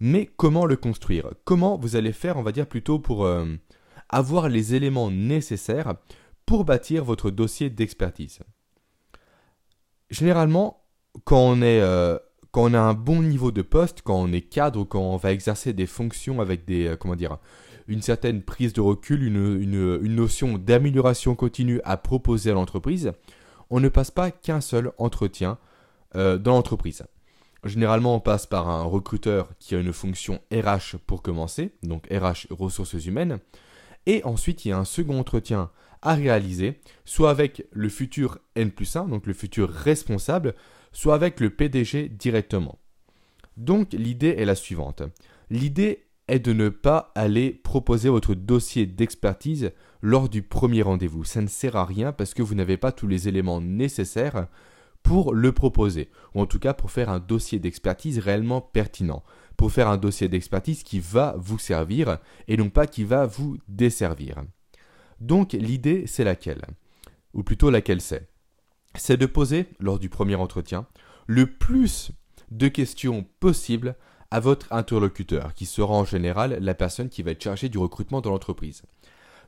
mais 0.00 0.28
comment 0.36 0.66
le 0.66 0.76
construire? 0.76 1.30
Comment 1.44 1.76
vous 1.76 1.96
allez 1.96 2.12
faire, 2.12 2.36
on 2.36 2.42
va 2.42 2.52
dire, 2.52 2.66
plutôt 2.66 2.98
pour 2.98 3.24
euh, 3.24 3.46
avoir 4.08 4.48
les 4.48 4.74
éléments 4.74 5.10
nécessaires 5.10 5.94
pour 6.46 6.64
bâtir 6.64 7.04
votre 7.04 7.30
dossier 7.30 7.70
d'expertise 7.70 8.40
Généralement, 10.10 10.84
quand 11.24 11.40
on, 11.40 11.62
est, 11.62 11.80
euh, 11.80 12.18
quand 12.50 12.70
on 12.70 12.74
a 12.74 12.80
un 12.80 12.94
bon 12.94 13.22
niveau 13.22 13.50
de 13.50 13.62
poste, 13.62 14.02
quand 14.02 14.16
on 14.16 14.32
est 14.32 14.42
cadre, 14.42 14.84
quand 14.84 15.00
on 15.00 15.16
va 15.16 15.32
exercer 15.32 15.72
des 15.72 15.86
fonctions 15.86 16.40
avec 16.40 16.64
des, 16.64 16.94
dire, 17.16 17.38
une 17.88 18.02
certaine 18.02 18.42
prise 18.42 18.72
de 18.72 18.80
recul, 18.80 19.22
une 19.22 20.14
notion 20.14 20.58
d'amélioration 20.58 21.34
continue 21.34 21.80
à 21.84 21.96
proposer 21.96 22.50
à 22.50 22.54
l'entreprise, 22.54 23.12
on 23.70 23.80
ne 23.80 23.88
passe 23.88 24.10
pas 24.10 24.30
qu'un 24.30 24.60
seul 24.60 24.92
entretien 24.98 25.58
euh, 26.16 26.38
dans 26.38 26.52
l'entreprise. 26.52 27.02
Généralement, 27.64 28.14
on 28.14 28.20
passe 28.20 28.46
par 28.46 28.68
un 28.68 28.82
recruteur 28.82 29.48
qui 29.58 29.74
a 29.74 29.78
une 29.78 29.92
fonction 29.92 30.40
RH 30.52 30.98
pour 31.06 31.22
commencer, 31.22 31.72
donc 31.82 32.06
RH 32.10 32.46
ressources 32.50 33.06
humaines, 33.06 33.38
et 34.06 34.22
ensuite 34.24 34.64
il 34.64 34.68
y 34.68 34.72
a 34.72 34.78
un 34.78 34.84
second 34.84 35.18
entretien 35.18 35.70
à 36.04 36.14
réaliser, 36.14 36.80
soit 37.04 37.30
avec 37.30 37.66
le 37.72 37.88
futur 37.88 38.38
N 38.54 38.70
plus 38.70 38.94
1, 38.94 39.08
donc 39.08 39.26
le 39.26 39.32
futur 39.32 39.68
responsable, 39.68 40.54
soit 40.92 41.14
avec 41.14 41.40
le 41.40 41.50
PDG 41.50 42.08
directement. 42.08 42.78
Donc 43.56 43.92
l'idée 43.92 44.36
est 44.38 44.44
la 44.44 44.54
suivante. 44.54 45.02
L'idée 45.50 46.06
est 46.28 46.38
de 46.38 46.52
ne 46.52 46.68
pas 46.68 47.12
aller 47.14 47.50
proposer 47.50 48.08
votre 48.08 48.34
dossier 48.34 48.86
d'expertise 48.86 49.72
lors 50.00 50.28
du 50.28 50.42
premier 50.42 50.82
rendez-vous. 50.82 51.24
Ça 51.24 51.40
ne 51.40 51.46
sert 51.46 51.76
à 51.76 51.84
rien 51.84 52.12
parce 52.12 52.34
que 52.34 52.42
vous 52.42 52.54
n'avez 52.54 52.76
pas 52.76 52.92
tous 52.92 53.06
les 53.06 53.28
éléments 53.28 53.60
nécessaires 53.60 54.48
pour 55.02 55.34
le 55.34 55.52
proposer, 55.52 56.08
ou 56.34 56.40
en 56.40 56.46
tout 56.46 56.58
cas 56.58 56.72
pour 56.72 56.90
faire 56.90 57.10
un 57.10 57.20
dossier 57.20 57.58
d'expertise 57.58 58.18
réellement 58.18 58.62
pertinent, 58.62 59.22
pour 59.56 59.70
faire 59.70 59.88
un 59.88 59.98
dossier 59.98 60.28
d'expertise 60.28 60.82
qui 60.82 60.98
va 60.98 61.34
vous 61.38 61.58
servir 61.58 62.18
et 62.48 62.56
non 62.56 62.70
pas 62.70 62.86
qui 62.86 63.04
va 63.04 63.26
vous 63.26 63.58
desservir. 63.68 64.42
Donc 65.20 65.52
l'idée 65.52 66.06
c'est 66.06 66.24
laquelle? 66.24 66.62
Ou 67.32 67.42
plutôt 67.42 67.70
laquelle 67.70 68.00
c'est? 68.00 68.28
C'est 68.96 69.16
de 69.16 69.26
poser, 69.26 69.66
lors 69.80 69.98
du 69.98 70.08
premier 70.08 70.36
entretien, 70.36 70.86
le 71.26 71.46
plus 71.46 72.12
de 72.50 72.68
questions 72.68 73.26
possibles 73.40 73.96
à 74.30 74.40
votre 74.40 74.72
interlocuteur, 74.72 75.54
qui 75.54 75.66
sera 75.66 75.94
en 75.94 76.04
général 76.04 76.58
la 76.60 76.74
personne 76.74 77.08
qui 77.08 77.22
va 77.22 77.32
être 77.32 77.42
chargée 77.42 77.68
du 77.68 77.78
recrutement 77.78 78.20
dans 78.20 78.30
l'entreprise. 78.30 78.82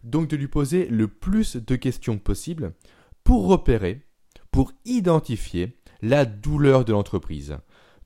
Donc 0.03 0.29
de 0.29 0.37
lui 0.37 0.49
poser 0.49 0.87
le 0.87 1.09
plus 1.09 1.57
de 1.57 1.77
questions 1.77 2.19
possible 2.19 2.73
pour 3.25 3.47
repérer, 3.47 4.03
pour 4.51 4.73
identifier 4.85 5.77
la 6.03 6.25
douleur 6.25 6.85
de 6.85 6.93
l'entreprise. 6.93 7.57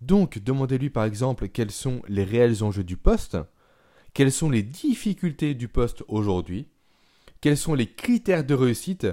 Donc 0.00 0.38
demandez-lui 0.38 0.90
par 0.90 1.04
exemple 1.04 1.48
quels 1.48 1.70
sont 1.70 2.02
les 2.08 2.24
réels 2.24 2.62
enjeux 2.64 2.84
du 2.84 2.96
poste, 2.96 3.36
quelles 4.14 4.32
sont 4.32 4.50
les 4.50 4.62
difficultés 4.62 5.54
du 5.54 5.68
poste 5.68 6.02
aujourd'hui, 6.08 6.68
quels 7.40 7.56
sont 7.56 7.74
les 7.74 7.86
critères 7.86 8.44
de 8.44 8.54
réussite 8.54 9.06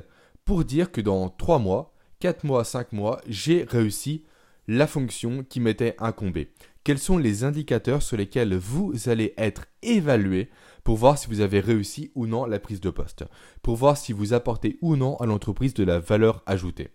pour 0.45 0.65
dire 0.65 0.91
que 0.91 1.01
dans 1.01 1.29
3 1.29 1.59
mois, 1.59 1.93
4 2.19 2.43
mois, 2.45 2.63
5 2.63 2.93
mois, 2.93 3.21
j'ai 3.27 3.63
réussi 3.63 4.23
la 4.67 4.87
fonction 4.87 5.43
qui 5.43 5.59
m'était 5.59 5.95
incombée? 5.99 6.51
Quels 6.83 6.99
sont 6.99 7.17
les 7.17 7.43
indicateurs 7.43 8.01
sur 8.01 8.17
lesquels 8.17 8.55
vous 8.55 8.93
allez 9.07 9.33
être 9.37 9.65
évalué 9.81 10.49
pour 10.83 10.95
voir 10.95 11.17
si 11.17 11.27
vous 11.27 11.41
avez 11.41 11.59
réussi 11.59 12.11
ou 12.15 12.27
non 12.27 12.45
la 12.45 12.59
prise 12.59 12.79
de 12.79 12.89
poste, 12.89 13.25
pour 13.61 13.75
voir 13.75 13.97
si 13.97 14.13
vous 14.13 14.31
apportez 14.33 14.77
ou 14.81 14.95
non 14.95 15.17
à 15.17 15.25
l'entreprise 15.25 15.73
de 15.73 15.83
la 15.83 15.99
valeur 15.99 16.43
ajoutée. 16.45 16.91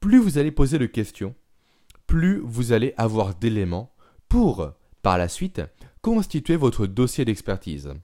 Plus 0.00 0.18
vous 0.18 0.38
allez 0.38 0.50
poser 0.50 0.78
de 0.78 0.86
questions, 0.86 1.36
plus 2.08 2.40
vous 2.44 2.72
allez 2.72 2.94
avoir 2.96 3.36
d'éléments 3.36 3.94
pour, 4.28 4.72
par 5.02 5.18
la 5.18 5.28
suite, 5.28 5.62
constituer 6.02 6.56
votre 6.56 6.86
dossier 6.86 7.24
d'expertise. 7.24 7.94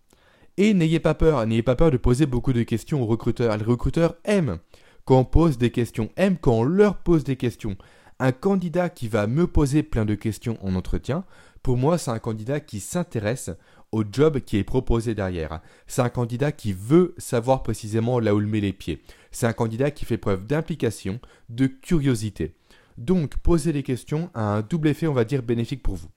Et 0.58 0.74
n'ayez 0.74 1.00
pas 1.00 1.14
peur, 1.14 1.46
n'ayez 1.46 1.62
pas 1.62 1.76
peur 1.76 1.90
de 1.90 1.96
poser 1.96 2.26
beaucoup 2.26 2.52
de 2.52 2.62
questions 2.62 3.02
aux 3.02 3.06
recruteurs. 3.06 3.56
Les 3.56 3.64
recruteurs 3.64 4.16
aiment 4.24 4.58
quand 5.04 5.18
on 5.18 5.24
pose 5.24 5.58
des 5.58 5.70
questions, 5.70 6.10
aiment 6.16 6.36
quand 6.36 6.60
on 6.60 6.64
leur 6.64 6.98
pose 6.98 7.24
des 7.24 7.36
questions 7.36 7.76
un 8.22 8.30
candidat 8.30 8.88
qui 8.88 9.08
va 9.08 9.26
me 9.26 9.48
poser 9.48 9.82
plein 9.82 10.04
de 10.04 10.14
questions 10.14 10.56
en 10.62 10.76
entretien, 10.76 11.24
pour 11.64 11.76
moi, 11.76 11.98
c'est 11.98 12.12
un 12.12 12.20
candidat 12.20 12.60
qui 12.60 12.78
s'intéresse 12.78 13.50
au 13.90 14.04
job 14.10 14.38
qui 14.38 14.58
est 14.58 14.64
proposé 14.64 15.16
derrière. 15.16 15.60
C'est 15.88 16.02
un 16.02 16.08
candidat 16.08 16.52
qui 16.52 16.72
veut 16.72 17.16
savoir 17.18 17.64
précisément 17.64 18.20
là 18.20 18.32
où 18.32 18.40
il 18.40 18.46
met 18.46 18.60
les 18.60 18.72
pieds. 18.72 19.02
C'est 19.32 19.48
un 19.48 19.52
candidat 19.52 19.90
qui 19.90 20.04
fait 20.04 20.18
preuve 20.18 20.46
d'implication, 20.46 21.18
de 21.48 21.66
curiosité. 21.66 22.54
Donc, 22.96 23.38
poser 23.38 23.72
des 23.72 23.82
questions 23.82 24.30
a 24.34 24.54
un 24.54 24.62
double 24.62 24.88
effet, 24.88 25.08
on 25.08 25.14
va 25.14 25.24
dire, 25.24 25.42
bénéfique 25.42 25.82
pour 25.82 25.96
vous. 25.96 26.08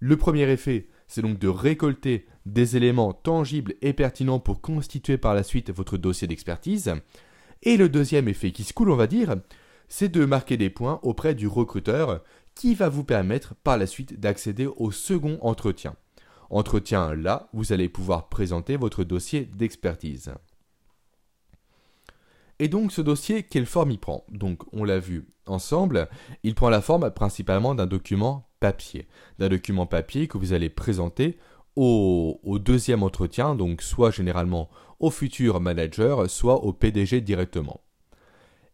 Le 0.00 0.16
premier 0.16 0.50
effet, 0.50 0.88
c'est 1.14 1.22
donc 1.22 1.38
de 1.38 1.46
récolter 1.46 2.26
des 2.44 2.76
éléments 2.76 3.12
tangibles 3.12 3.74
et 3.82 3.92
pertinents 3.92 4.40
pour 4.40 4.60
constituer 4.60 5.16
par 5.16 5.32
la 5.32 5.44
suite 5.44 5.70
votre 5.70 5.96
dossier 5.96 6.26
d'expertise. 6.26 6.92
Et 7.62 7.76
le 7.76 7.88
deuxième 7.88 8.26
effet 8.26 8.50
qui 8.50 8.64
se 8.64 8.72
coule, 8.72 8.90
on 8.90 8.96
va 8.96 9.06
dire, 9.06 9.36
c'est 9.86 10.08
de 10.08 10.24
marquer 10.24 10.56
des 10.56 10.70
points 10.70 10.98
auprès 11.04 11.36
du 11.36 11.46
recruteur 11.46 12.24
qui 12.56 12.74
va 12.74 12.88
vous 12.88 13.04
permettre 13.04 13.54
par 13.62 13.78
la 13.78 13.86
suite 13.86 14.18
d'accéder 14.18 14.66
au 14.66 14.90
second 14.90 15.38
entretien. 15.40 15.94
Entretien 16.50 17.14
là, 17.14 17.48
vous 17.52 17.72
allez 17.72 17.88
pouvoir 17.88 18.28
présenter 18.28 18.76
votre 18.76 19.04
dossier 19.04 19.44
d'expertise. 19.44 20.34
Et 22.58 22.66
donc 22.66 22.90
ce 22.90 23.02
dossier, 23.02 23.44
quelle 23.44 23.66
forme 23.66 23.92
il 23.92 24.00
prend? 24.00 24.24
Donc 24.30 24.64
on 24.72 24.82
l'a 24.82 24.98
vu 24.98 25.28
ensemble, 25.46 26.08
il 26.42 26.56
prend 26.56 26.70
la 26.70 26.80
forme 26.80 27.08
principalement 27.12 27.76
d'un 27.76 27.86
document 27.86 28.48
papier. 28.64 29.06
D'un 29.38 29.50
document 29.50 29.84
papier 29.84 30.26
que 30.26 30.38
vous 30.38 30.54
allez 30.54 30.70
présenter 30.70 31.36
au, 31.76 32.40
deuxième 32.58 33.02
entretien, 33.02 33.54
donc 33.54 33.82
soit 33.82 34.10
généralement 34.10 34.70
au 35.00 35.10
futur 35.10 35.60
manager, 35.60 36.30
soit 36.30 36.64
au 36.64 36.72
PDG 36.72 37.20
directement. 37.20 37.82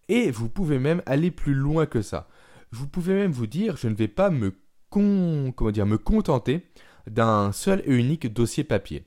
Et 0.08 0.30
vous 0.30 0.48
pouvez 0.48 0.78
même 0.78 1.02
aller 1.06 1.32
plus 1.32 1.54
loin 1.54 1.86
que 1.86 2.02
ça. 2.02 2.28
Vous 2.70 2.86
pouvez 2.86 3.14
même 3.14 3.32
vous 3.32 3.48
dire, 3.48 3.76
je 3.76 3.88
ne 3.88 3.96
vais 3.96 4.06
pas 4.06 4.30
me, 4.30 4.54
comment 4.90 5.72
dire, 5.72 5.86
me 5.86 5.98
contenter 5.98 6.68
d'un 7.08 7.50
seul 7.50 7.82
et 7.84 7.92
unique 7.92 8.32
dossier 8.32 8.62
papier. 8.62 9.02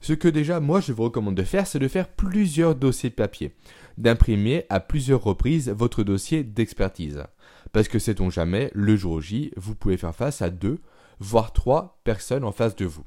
Ce 0.00 0.12
que 0.12 0.28
déjà 0.28 0.60
moi 0.60 0.80
je 0.80 0.92
vous 0.92 1.04
recommande 1.04 1.34
de 1.34 1.44
faire, 1.44 1.66
c'est 1.66 1.78
de 1.78 1.88
faire 1.88 2.08
plusieurs 2.08 2.74
dossiers 2.74 3.08
papier, 3.08 3.54
d'imprimer 3.96 4.66
à 4.68 4.80
plusieurs 4.80 5.22
reprises 5.22 5.70
votre 5.70 6.02
dossier 6.02 6.44
d'expertise. 6.44 7.24
Parce 7.72 7.88
que 7.88 7.98
sait-on 7.98 8.30
jamais, 8.30 8.70
le 8.74 8.96
jour 8.96 9.20
J, 9.20 9.52
vous 9.56 9.74
pouvez 9.74 9.96
faire 9.96 10.14
face 10.14 10.42
à 10.42 10.50
deux, 10.50 10.80
voire 11.18 11.52
trois 11.52 12.00
personnes 12.04 12.44
en 12.44 12.52
face 12.52 12.76
de 12.76 12.86
vous. 12.86 13.04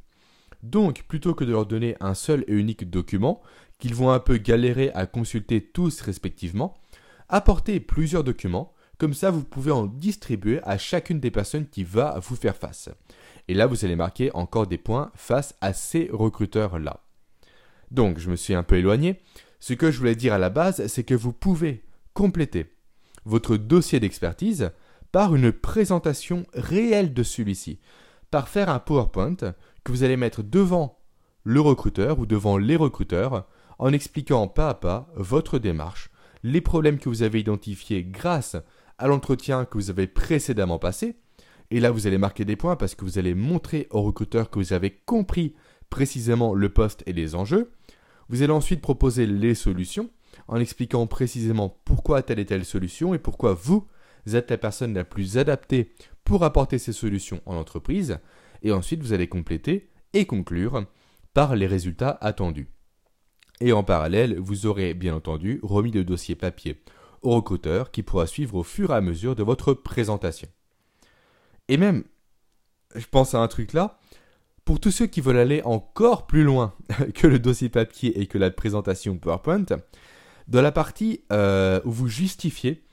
Donc, 0.64 1.04
plutôt 1.04 1.34
que 1.34 1.44
de 1.46 1.52
leur 1.52 1.66
donner 1.66 1.96
un 2.00 2.14
seul 2.14 2.44
et 2.48 2.54
unique 2.54 2.90
document, 2.90 3.42
qu'ils 3.78 3.96
vont 3.96 4.12
un 4.12 4.20
peu 4.20 4.38
galérer 4.38 4.92
à 4.94 5.06
consulter 5.06 5.62
tous 5.62 6.02
respectivement, 6.02 6.76
Apportez 7.32 7.80
plusieurs 7.80 8.24
documents, 8.24 8.74
comme 8.98 9.14
ça 9.14 9.30
vous 9.30 9.44
pouvez 9.44 9.70
en 9.70 9.86
distribuer 9.86 10.62
à 10.64 10.80
chacune 10.80 11.20
des 11.20 11.30
personnes 11.30 11.68
qui 11.68 11.84
va 11.84 12.18
vous 12.20 12.36
faire 12.36 12.56
face. 12.56 12.90
Et 13.48 13.54
là, 13.54 13.68
vous 13.68 13.86
allez 13.86 13.96
marquer 13.96 14.32
encore 14.34 14.66
des 14.66 14.80
points 14.80 15.12
face 15.14 15.56
à 15.62 15.74
ces 15.74 16.10
recruteurs-là. 16.12 17.04
Donc, 17.92 18.18
je 18.18 18.32
me 18.32 18.36
suis 18.36 18.56
un 18.56 18.64
peu 18.64 18.78
éloigné. 18.78 19.22
Ce 19.60 19.74
que 19.74 19.92
je 19.92 20.00
voulais 20.00 20.16
dire 20.16 20.34
à 20.34 20.40
la 20.40 20.50
base, 20.50 20.88
c'est 20.88 21.04
que 21.04 21.14
vous 21.14 21.34
pouvez 21.34 21.84
compléter 22.16 22.66
votre 23.26 23.58
dossier 23.58 24.00
d'expertise 24.00 24.72
par 25.12 25.36
une 25.36 25.52
présentation 25.52 26.46
réelle 26.54 27.14
de 27.14 27.24
celui-ci, 27.24 27.80
par 28.32 28.48
faire 28.48 28.70
un 28.70 28.80
PowerPoint 28.80 29.38
que 29.84 29.92
vous 29.92 30.04
allez 30.04 30.18
mettre 30.18 30.44
devant 30.44 31.00
le 31.44 31.62
recruteur 31.62 32.20
ou 32.20 32.26
devant 32.26 32.58
les 32.58 32.76
recruteurs 32.76 33.48
en 33.80 33.94
expliquant 33.94 34.48
pas 34.48 34.70
à 34.70 34.74
pas 34.74 35.10
votre 35.16 35.58
démarche, 35.58 36.10
les 36.44 36.62
problèmes 36.62 37.00
que 37.00 37.10
vous 37.10 37.24
avez 37.24 37.40
identifiés 37.40 38.04
grâce 38.04 38.56
à 38.98 39.08
l'entretien 39.08 39.66
que 39.66 39.78
vous 39.78 39.90
avez 39.90 40.08
précédemment 40.08 40.80
passé. 40.80 41.16
Et 41.72 41.80
là, 41.80 41.92
vous 41.92 42.08
allez 42.08 42.18
marquer 42.18 42.46
des 42.46 42.56
points 42.56 42.76
parce 42.76 42.96
que 42.96 43.06
vous 43.06 43.18
allez 43.18 43.34
montrer 43.34 43.88
au 43.92 44.02
recruteur 44.02 44.50
que 44.50 44.60
vous 44.60 44.74
avez 44.74 44.92
compris 45.06 45.56
précisément 45.90 46.54
le 46.54 46.70
poste 46.70 47.04
et 47.06 47.14
les 47.14 47.36
enjeux. 47.36 47.72
Vous 48.28 48.42
allez 48.42 48.54
ensuite 48.54 48.82
proposer 48.82 49.26
les 49.26 49.56
solutions 49.56 50.10
en 50.48 50.60
expliquant 50.60 51.08
précisément 51.08 51.80
pourquoi 51.86 52.22
telle 52.22 52.40
et 52.40 52.46
telle 52.46 52.66
solution 52.66 53.14
et 53.14 53.20
pourquoi 53.20 53.54
vous 53.54 53.88
êtes 54.34 54.52
la 54.52 54.58
personne 54.58 54.94
la 54.94 55.04
plus 55.04 55.38
adaptée 55.38 55.94
pour 56.24 56.44
apporter 56.44 56.78
ces 56.78 56.94
solutions 56.94 57.42
en 57.46 57.56
entreprise. 57.56 58.20
Et 58.62 58.72
ensuite, 58.72 59.02
vous 59.02 59.14
allez 59.14 59.28
compléter 59.28 59.90
et 60.14 60.26
conclure 60.26 60.86
par 61.34 61.56
les 61.56 61.68
résultats 61.68 62.18
attendus. 62.22 62.68
Et 63.62 63.74
en 63.74 63.84
parallèle, 63.84 64.38
vous 64.40 64.66
aurez 64.66 64.94
bien 64.94 65.16
entendu 65.16 65.60
remis 65.64 65.92
le 65.92 66.04
dossier 66.04 66.36
papier 66.36 66.82
au 67.22 67.36
recruteur 67.36 67.92
qui 67.92 68.04
pourra 68.04 68.28
suivre 68.28 68.56
au 68.56 68.64
fur 68.64 68.92
et 68.92 68.96
à 68.96 69.02
mesure 69.02 69.36
de 69.36 69.44
votre 69.44 69.74
présentation. 69.74 70.48
Et 71.68 71.78
même, 71.78 72.04
je 72.96 73.06
pense 73.06 73.34
à 73.34 73.40
un 73.40 73.48
truc 73.48 73.74
là, 73.74 74.00
pour 74.66 74.80
tous 74.80 74.92
ceux 74.92 75.08
qui 75.08 75.22
veulent 75.22 75.38
aller 75.38 75.62
encore 75.64 76.28
plus 76.28 76.44
loin 76.44 76.74
que 77.16 77.28
le 77.28 77.40
dossier 77.40 77.70
papier 77.70 78.20
et 78.20 78.28
que 78.28 78.38
la 78.38 78.52
présentation 78.52 79.18
PowerPoint, 79.18 79.66
dans 80.50 80.62
la 80.64 80.72
partie 80.72 81.22
euh, 81.32 81.80
où 81.86 81.92
vous 81.92 82.08
justifiez 82.08 82.84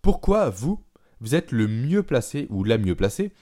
pourquoi 0.00 0.48
vous, 0.48 0.82
vous 1.20 1.34
êtes 1.34 1.52
le 1.52 1.68
mieux 1.68 2.02
placé 2.02 2.46
ou 2.50 2.64
la 2.64 2.78
mieux 2.78 2.96
placée 2.96 3.32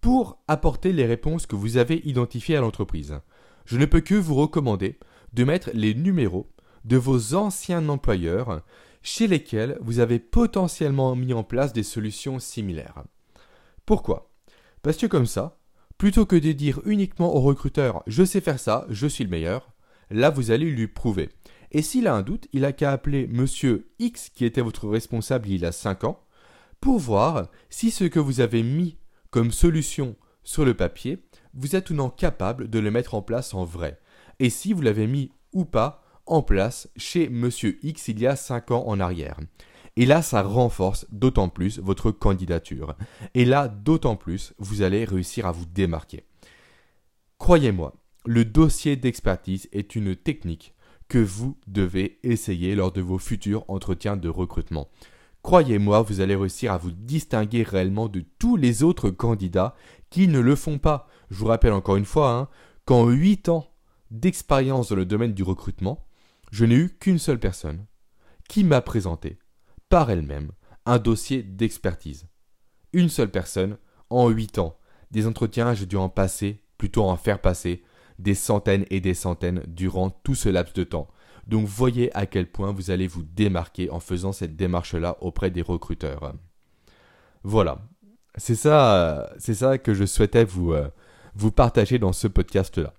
pour 0.00 0.42
apporter 0.48 0.92
les 0.92 1.04
réponses 1.04 1.46
que 1.46 1.54
vous 1.54 1.76
avez 1.76 2.00
identifiées 2.04 2.56
à 2.56 2.62
l'entreprise. 2.62 3.20
Je 3.66 3.76
ne 3.76 3.84
peux 3.84 4.00
que 4.00 4.14
vous 4.14 4.34
recommander 4.34 4.98
de 5.34 5.44
mettre 5.44 5.70
les 5.74 5.94
numéros 5.94 6.50
de 6.84 6.96
vos 6.96 7.34
anciens 7.34 7.88
employeurs 7.90 8.62
chez 9.02 9.26
lesquels 9.26 9.78
vous 9.82 9.98
avez 9.98 10.18
potentiellement 10.18 11.14
mis 11.14 11.34
en 11.34 11.44
place 11.44 11.74
des 11.74 11.82
solutions 11.82 12.38
similaires. 12.38 13.04
Pourquoi? 13.84 14.30
Parce 14.82 14.96
que 14.96 15.06
comme 15.06 15.26
ça, 15.26 15.58
plutôt 15.98 16.24
que 16.24 16.36
de 16.36 16.52
dire 16.52 16.80
uniquement 16.86 17.34
au 17.34 17.40
recruteur 17.40 18.02
je 18.06 18.24
sais 18.24 18.40
faire 18.40 18.58
ça, 18.58 18.86
je 18.88 19.06
suis 19.06 19.24
le 19.24 19.30
meilleur, 19.30 19.72
là 20.10 20.30
vous 20.30 20.50
allez 20.50 20.70
lui 20.70 20.88
prouver. 20.88 21.28
Et 21.72 21.82
s'il 21.82 22.06
a 22.06 22.14
un 22.14 22.22
doute, 22.22 22.48
il 22.52 22.64
a 22.64 22.72
qu'à 22.72 22.92
appeler 22.92 23.26
monsieur 23.28 23.90
X 23.98 24.30
qui 24.30 24.44
était 24.44 24.60
votre 24.60 24.88
responsable 24.88 25.48
il 25.48 25.60
y 25.60 25.66
a 25.66 25.72
5 25.72 26.04
ans 26.04 26.24
pour 26.80 26.98
voir 26.98 27.48
si 27.68 27.90
ce 27.90 28.04
que 28.04 28.18
vous 28.18 28.40
avez 28.40 28.62
mis 28.62 28.96
comme 29.30 29.52
solution 29.52 30.16
sur 30.42 30.64
le 30.64 30.74
papier, 30.74 31.22
vous 31.54 31.76
êtes 31.76 31.90
ou 31.90 31.94
non 31.94 32.10
capable 32.10 32.68
de 32.68 32.78
le 32.78 32.90
mettre 32.90 33.14
en 33.14 33.22
place 33.22 33.54
en 33.54 33.64
vrai. 33.64 34.00
Et 34.38 34.50
si 34.50 34.72
vous 34.72 34.80
l'avez 34.80 35.06
mis 35.06 35.30
ou 35.52 35.64
pas 35.64 36.02
en 36.26 36.42
place 36.42 36.88
chez 36.96 37.28
Monsieur 37.28 37.78
X 37.82 38.08
il 38.08 38.20
y 38.20 38.26
a 38.26 38.36
5 38.36 38.70
ans 38.70 38.84
en 38.86 39.00
arrière. 39.00 39.38
Et 39.96 40.06
là, 40.06 40.22
ça 40.22 40.42
renforce 40.42 41.06
d'autant 41.10 41.48
plus 41.48 41.78
votre 41.80 42.10
candidature. 42.10 42.96
Et 43.34 43.44
là, 43.44 43.68
d'autant 43.68 44.16
plus, 44.16 44.54
vous 44.58 44.82
allez 44.82 45.04
réussir 45.04 45.46
à 45.46 45.52
vous 45.52 45.66
démarquer. 45.66 46.24
Croyez-moi, 47.38 47.94
le 48.24 48.44
dossier 48.44 48.96
d'expertise 48.96 49.68
est 49.72 49.96
une 49.96 50.14
technique 50.14 50.74
que 51.10 51.18
vous 51.18 51.58
devez 51.66 52.20
essayer 52.22 52.76
lors 52.76 52.92
de 52.92 53.02
vos 53.02 53.18
futurs 53.18 53.64
entretiens 53.66 54.16
de 54.16 54.28
recrutement. 54.28 54.88
Croyez-moi, 55.42 56.02
vous 56.02 56.20
allez 56.20 56.36
réussir 56.36 56.72
à 56.72 56.78
vous 56.78 56.92
distinguer 56.92 57.64
réellement 57.64 58.08
de 58.08 58.24
tous 58.38 58.56
les 58.56 58.84
autres 58.84 59.10
candidats 59.10 59.74
qui 60.08 60.28
ne 60.28 60.38
le 60.38 60.54
font 60.54 60.78
pas. 60.78 61.08
Je 61.28 61.36
vous 61.36 61.46
rappelle 61.46 61.72
encore 61.72 61.96
une 61.96 62.04
fois 62.04 62.32
hein, 62.32 62.48
qu'en 62.84 63.08
8 63.08 63.48
ans 63.48 63.66
d'expérience 64.12 64.90
dans 64.90 64.96
le 64.96 65.04
domaine 65.04 65.34
du 65.34 65.42
recrutement, 65.42 66.06
je 66.52 66.64
n'ai 66.64 66.76
eu 66.76 66.96
qu'une 67.00 67.18
seule 67.18 67.40
personne 67.40 67.86
qui 68.48 68.62
m'a 68.62 68.80
présenté, 68.80 69.40
par 69.88 70.10
elle-même, 70.10 70.52
un 70.86 70.98
dossier 70.98 71.42
d'expertise. 71.42 72.28
Une 72.92 73.08
seule 73.08 73.30
personne, 73.32 73.78
en 74.10 74.28
huit 74.28 74.58
ans. 74.58 74.78
Des 75.10 75.26
entretiens, 75.26 75.74
j'ai 75.74 75.86
dû 75.86 75.96
en 75.96 76.08
passer, 76.08 76.62
plutôt 76.78 77.02
en 77.02 77.16
faire 77.16 77.40
passer, 77.40 77.82
des 78.20 78.34
centaines 78.34 78.84
et 78.90 79.00
des 79.00 79.14
centaines 79.14 79.62
durant 79.66 80.10
tout 80.10 80.34
ce 80.34 80.48
laps 80.48 80.74
de 80.74 80.84
temps. 80.84 81.08
Donc 81.46 81.66
voyez 81.66 82.14
à 82.16 82.26
quel 82.26 82.46
point 82.46 82.72
vous 82.72 82.90
allez 82.90 83.06
vous 83.06 83.22
démarquer 83.22 83.90
en 83.90 84.00
faisant 84.00 84.32
cette 84.32 84.56
démarche-là 84.56 85.16
auprès 85.20 85.50
des 85.50 85.62
recruteurs. 85.62 86.34
Voilà. 87.42 87.78
C'est 88.36 88.54
ça, 88.54 89.32
c'est 89.38 89.54
ça 89.54 89.78
que 89.78 89.92
je 89.92 90.04
souhaitais 90.04 90.44
vous, 90.44 90.72
euh, 90.72 90.88
vous 91.34 91.50
partager 91.50 91.98
dans 91.98 92.12
ce 92.12 92.28
podcast-là. 92.28 92.94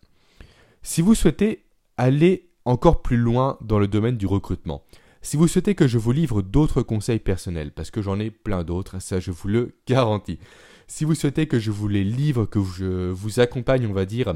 Si 0.81 1.01
vous 1.01 1.15
souhaitez 1.15 1.63
aller 1.97 2.49
encore 2.65 3.01
plus 3.01 3.17
loin 3.17 3.57
dans 3.61 3.79
le 3.79 3.87
domaine 3.87 4.17
du 4.17 4.25
recrutement. 4.25 4.83
Si 5.21 5.37
vous 5.37 5.47
souhaitez 5.47 5.75
que 5.75 5.87
je 5.87 5.97
vous 5.97 6.11
livre 6.11 6.41
d'autres 6.41 6.81
conseils 6.81 7.19
personnels, 7.19 7.71
parce 7.71 7.91
que 7.91 8.01
j'en 8.01 8.19
ai 8.19 8.31
plein 8.31 8.63
d'autres, 8.63 8.99
ça 8.99 9.19
je 9.19 9.31
vous 9.31 9.47
le 9.47 9.75
garantis. 9.87 10.39
Si 10.87 11.05
vous 11.05 11.15
souhaitez 11.15 11.47
que 11.47 11.59
je 11.59 11.71
vous 11.71 11.87
les 11.87 12.03
livre, 12.03 12.45
que 12.45 12.59
je 12.59 13.09
vous 13.09 13.39
accompagne, 13.39 13.85
on 13.87 13.93
va 13.93 14.05
dire, 14.05 14.35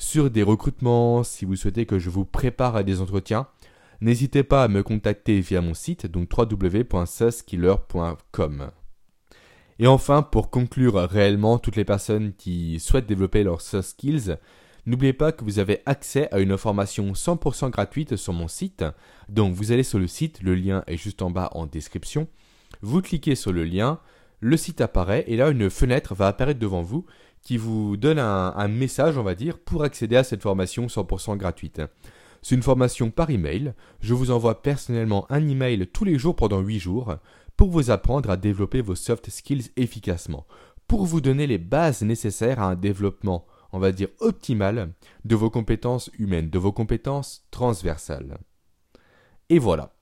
sur 0.00 0.30
des 0.30 0.42
recrutements, 0.42 1.22
si 1.22 1.44
vous 1.44 1.54
souhaitez 1.56 1.84
que 1.84 1.98
je 1.98 2.08
vous 2.08 2.24
prépare 2.24 2.74
à 2.74 2.82
des 2.82 3.02
entretiens, 3.02 3.46
n'hésitez 4.00 4.42
pas 4.42 4.64
à 4.64 4.68
me 4.68 4.82
contacter 4.82 5.40
via 5.40 5.60
mon 5.60 5.74
site, 5.74 6.06
donc 6.06 6.30
www.suskiller.com. 6.36 8.70
Et 9.78 9.86
enfin, 9.86 10.22
pour 10.22 10.50
conclure 10.50 10.94
réellement, 10.94 11.58
toutes 11.58 11.76
les 11.76 11.84
personnes 11.84 12.32
qui 12.32 12.80
souhaitent 12.80 13.06
développer 13.06 13.44
leurs 13.44 13.60
soft 13.60 13.90
skills, 13.90 14.38
N'oubliez 14.86 15.12
pas 15.12 15.30
que 15.30 15.44
vous 15.44 15.58
avez 15.58 15.82
accès 15.84 16.32
à 16.32 16.40
une 16.40 16.56
formation 16.56 17.12
100% 17.12 17.68
gratuite 17.68 18.16
sur 18.16 18.32
mon 18.32 18.48
site. 18.48 18.82
Donc 19.28 19.52
vous 19.54 19.72
allez 19.72 19.82
sur 19.82 19.98
le 19.98 20.06
site, 20.06 20.40
le 20.42 20.54
lien 20.54 20.84
est 20.86 20.96
juste 20.96 21.20
en 21.20 21.28
bas 21.30 21.50
en 21.52 21.66
description. 21.66 22.28
Vous 22.80 23.02
cliquez 23.02 23.34
sur 23.34 23.52
le 23.52 23.64
lien, 23.64 24.00
le 24.40 24.56
site 24.56 24.80
apparaît 24.80 25.24
et 25.26 25.36
là 25.36 25.50
une 25.50 25.68
fenêtre 25.68 26.14
va 26.14 26.28
apparaître 26.28 26.58
devant 26.58 26.80
vous 26.82 27.04
qui 27.42 27.56
vous 27.56 27.96
donne 27.96 28.18
un, 28.18 28.68
message, 28.68 29.16
on 29.16 29.22
va 29.22 29.34
dire, 29.34 29.58
pour 29.58 29.82
accéder 29.82 30.16
à 30.16 30.24
cette 30.24 30.42
formation 30.42 30.86
100% 30.86 31.36
gratuite. 31.36 31.80
C'est 32.42 32.54
une 32.54 32.62
formation 32.62 33.10
par 33.10 33.30
email. 33.30 33.74
Je 34.00 34.14
vous 34.14 34.30
envoie 34.30 34.62
personnellement 34.62 35.26
un 35.30 35.46
email 35.46 35.86
tous 35.86 36.04
les 36.04 36.18
jours 36.18 36.36
pendant 36.36 36.60
8 36.60 36.78
jours 36.78 37.16
pour 37.56 37.70
vous 37.70 37.90
apprendre 37.90 38.30
à 38.30 38.36
développer 38.36 38.80
vos 38.80 38.94
soft 38.94 39.28
skills 39.30 39.70
efficacement, 39.76 40.46
pour 40.88 41.04
vous 41.04 41.20
donner 41.20 41.46
les 41.46 41.58
bases 41.58 42.02
nécessaires 42.02 42.60
à 42.60 42.70
un 42.70 42.74
développement 42.76 43.46
on 43.72 43.78
va 43.78 43.92
dire, 43.92 44.08
optimale 44.18 44.92
de 45.24 45.36
vos 45.36 45.50
compétences 45.50 46.10
humaines, 46.18 46.50
de 46.50 46.58
vos 46.58 46.72
compétences 46.72 47.46
transversales. 47.50 48.38
Et 49.48 49.58
voilà. 49.58 49.94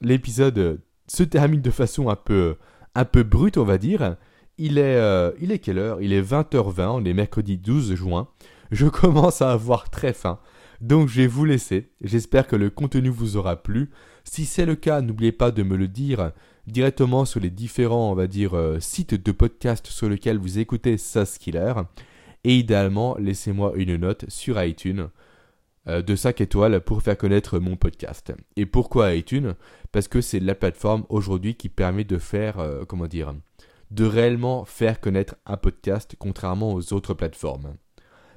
L'épisode 0.00 0.80
se 1.06 1.22
termine 1.22 1.60
de 1.60 1.70
façon 1.70 2.08
un 2.08 2.16
peu, 2.16 2.56
un 2.94 3.04
peu 3.04 3.22
brute, 3.22 3.58
on 3.58 3.64
va 3.64 3.78
dire. 3.78 4.16
Il 4.58 4.78
est, 4.78 4.96
euh, 4.96 5.32
il 5.40 5.50
est 5.50 5.58
quelle 5.58 5.78
heure? 5.78 6.00
Il 6.02 6.12
est 6.12 6.22
20h20, 6.22 6.88
on 6.88 7.04
est 7.04 7.14
mercredi 7.14 7.56
12 7.58 7.94
juin. 7.94 8.28
Je 8.70 8.86
commence 8.88 9.42
à 9.42 9.52
avoir 9.52 9.90
très 9.90 10.12
faim. 10.12 10.38
Donc 10.80 11.08
je 11.08 11.22
vais 11.22 11.26
vous 11.26 11.44
laisser. 11.44 11.90
J'espère 12.02 12.46
que 12.46 12.56
le 12.56 12.68
contenu 12.68 13.08
vous 13.08 13.36
aura 13.36 13.56
plu. 13.56 13.90
Si 14.24 14.44
c'est 14.44 14.66
le 14.66 14.74
cas, 14.74 15.00
n'oubliez 15.00 15.32
pas 15.32 15.50
de 15.50 15.62
me 15.62 15.76
le 15.76 15.88
dire 15.88 16.32
directement 16.66 17.24
sur 17.24 17.40
les 17.40 17.50
différents, 17.50 18.10
on 18.10 18.14
va 18.14 18.26
dire, 18.26 18.54
euh, 18.54 18.78
sites 18.78 19.14
de 19.14 19.32
podcast 19.32 19.86
sur 19.86 20.08
lesquels 20.08 20.38
vous 20.38 20.58
écoutez 20.58 20.98
Saskiller. 20.98 21.74
Et 22.44 22.56
idéalement, 22.56 23.16
laissez-moi 23.18 23.72
une 23.76 23.96
note 23.96 24.24
sur 24.28 24.62
iTunes 24.62 25.08
euh, 25.88 26.02
de 26.02 26.14
5 26.14 26.40
étoiles 26.40 26.80
pour 26.80 27.02
faire 27.02 27.16
connaître 27.16 27.58
mon 27.58 27.76
podcast. 27.76 28.32
Et 28.56 28.66
pourquoi 28.66 29.14
iTunes? 29.14 29.54
Parce 29.92 30.08
que 30.08 30.20
c'est 30.20 30.40
la 30.40 30.54
plateforme 30.54 31.04
aujourd'hui 31.08 31.54
qui 31.54 31.68
permet 31.68 32.04
de 32.04 32.18
faire, 32.18 32.56
comment 32.88 33.06
dire, 33.06 33.34
de 33.92 34.04
réellement 34.06 34.64
faire 34.64 35.00
connaître 35.00 35.36
un 35.44 35.56
podcast 35.56 36.16
contrairement 36.18 36.72
aux 36.72 36.92
autres 36.94 37.14
plateformes. 37.14 37.74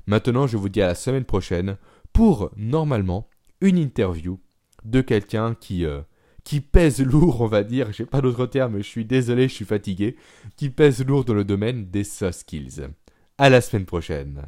Maintenant, 0.05 0.47
je 0.47 0.57
vous 0.57 0.69
dis 0.69 0.81
à 0.81 0.87
la 0.87 0.95
semaine 0.95 1.23
prochaine 1.23 1.77
pour, 2.13 2.51
normalement, 2.57 3.29
une 3.61 3.77
interview 3.77 4.39
de 4.83 5.01
quelqu'un 5.01 5.55
qui, 5.55 5.85
euh, 5.85 6.01
qui 6.43 6.59
pèse 6.59 7.01
lourd, 7.01 7.41
on 7.41 7.47
va 7.47 7.63
dire, 7.63 7.91
j'ai 7.93 8.05
pas 8.05 8.21
d'autre 8.21 8.45
terme, 8.45 8.77
je 8.77 8.83
suis 8.83 9.05
désolé, 9.05 9.47
je 9.47 9.53
suis 9.53 9.65
fatigué, 9.65 10.17
qui 10.57 10.69
pèse 10.69 11.03
lourd 11.05 11.23
dans 11.23 11.33
le 11.33 11.45
domaine 11.45 11.89
des 11.89 12.03
soft 12.03 12.39
skills. 12.39 12.87
À 13.37 13.49
la 13.49 13.61
semaine 13.61 13.85
prochaine. 13.85 14.43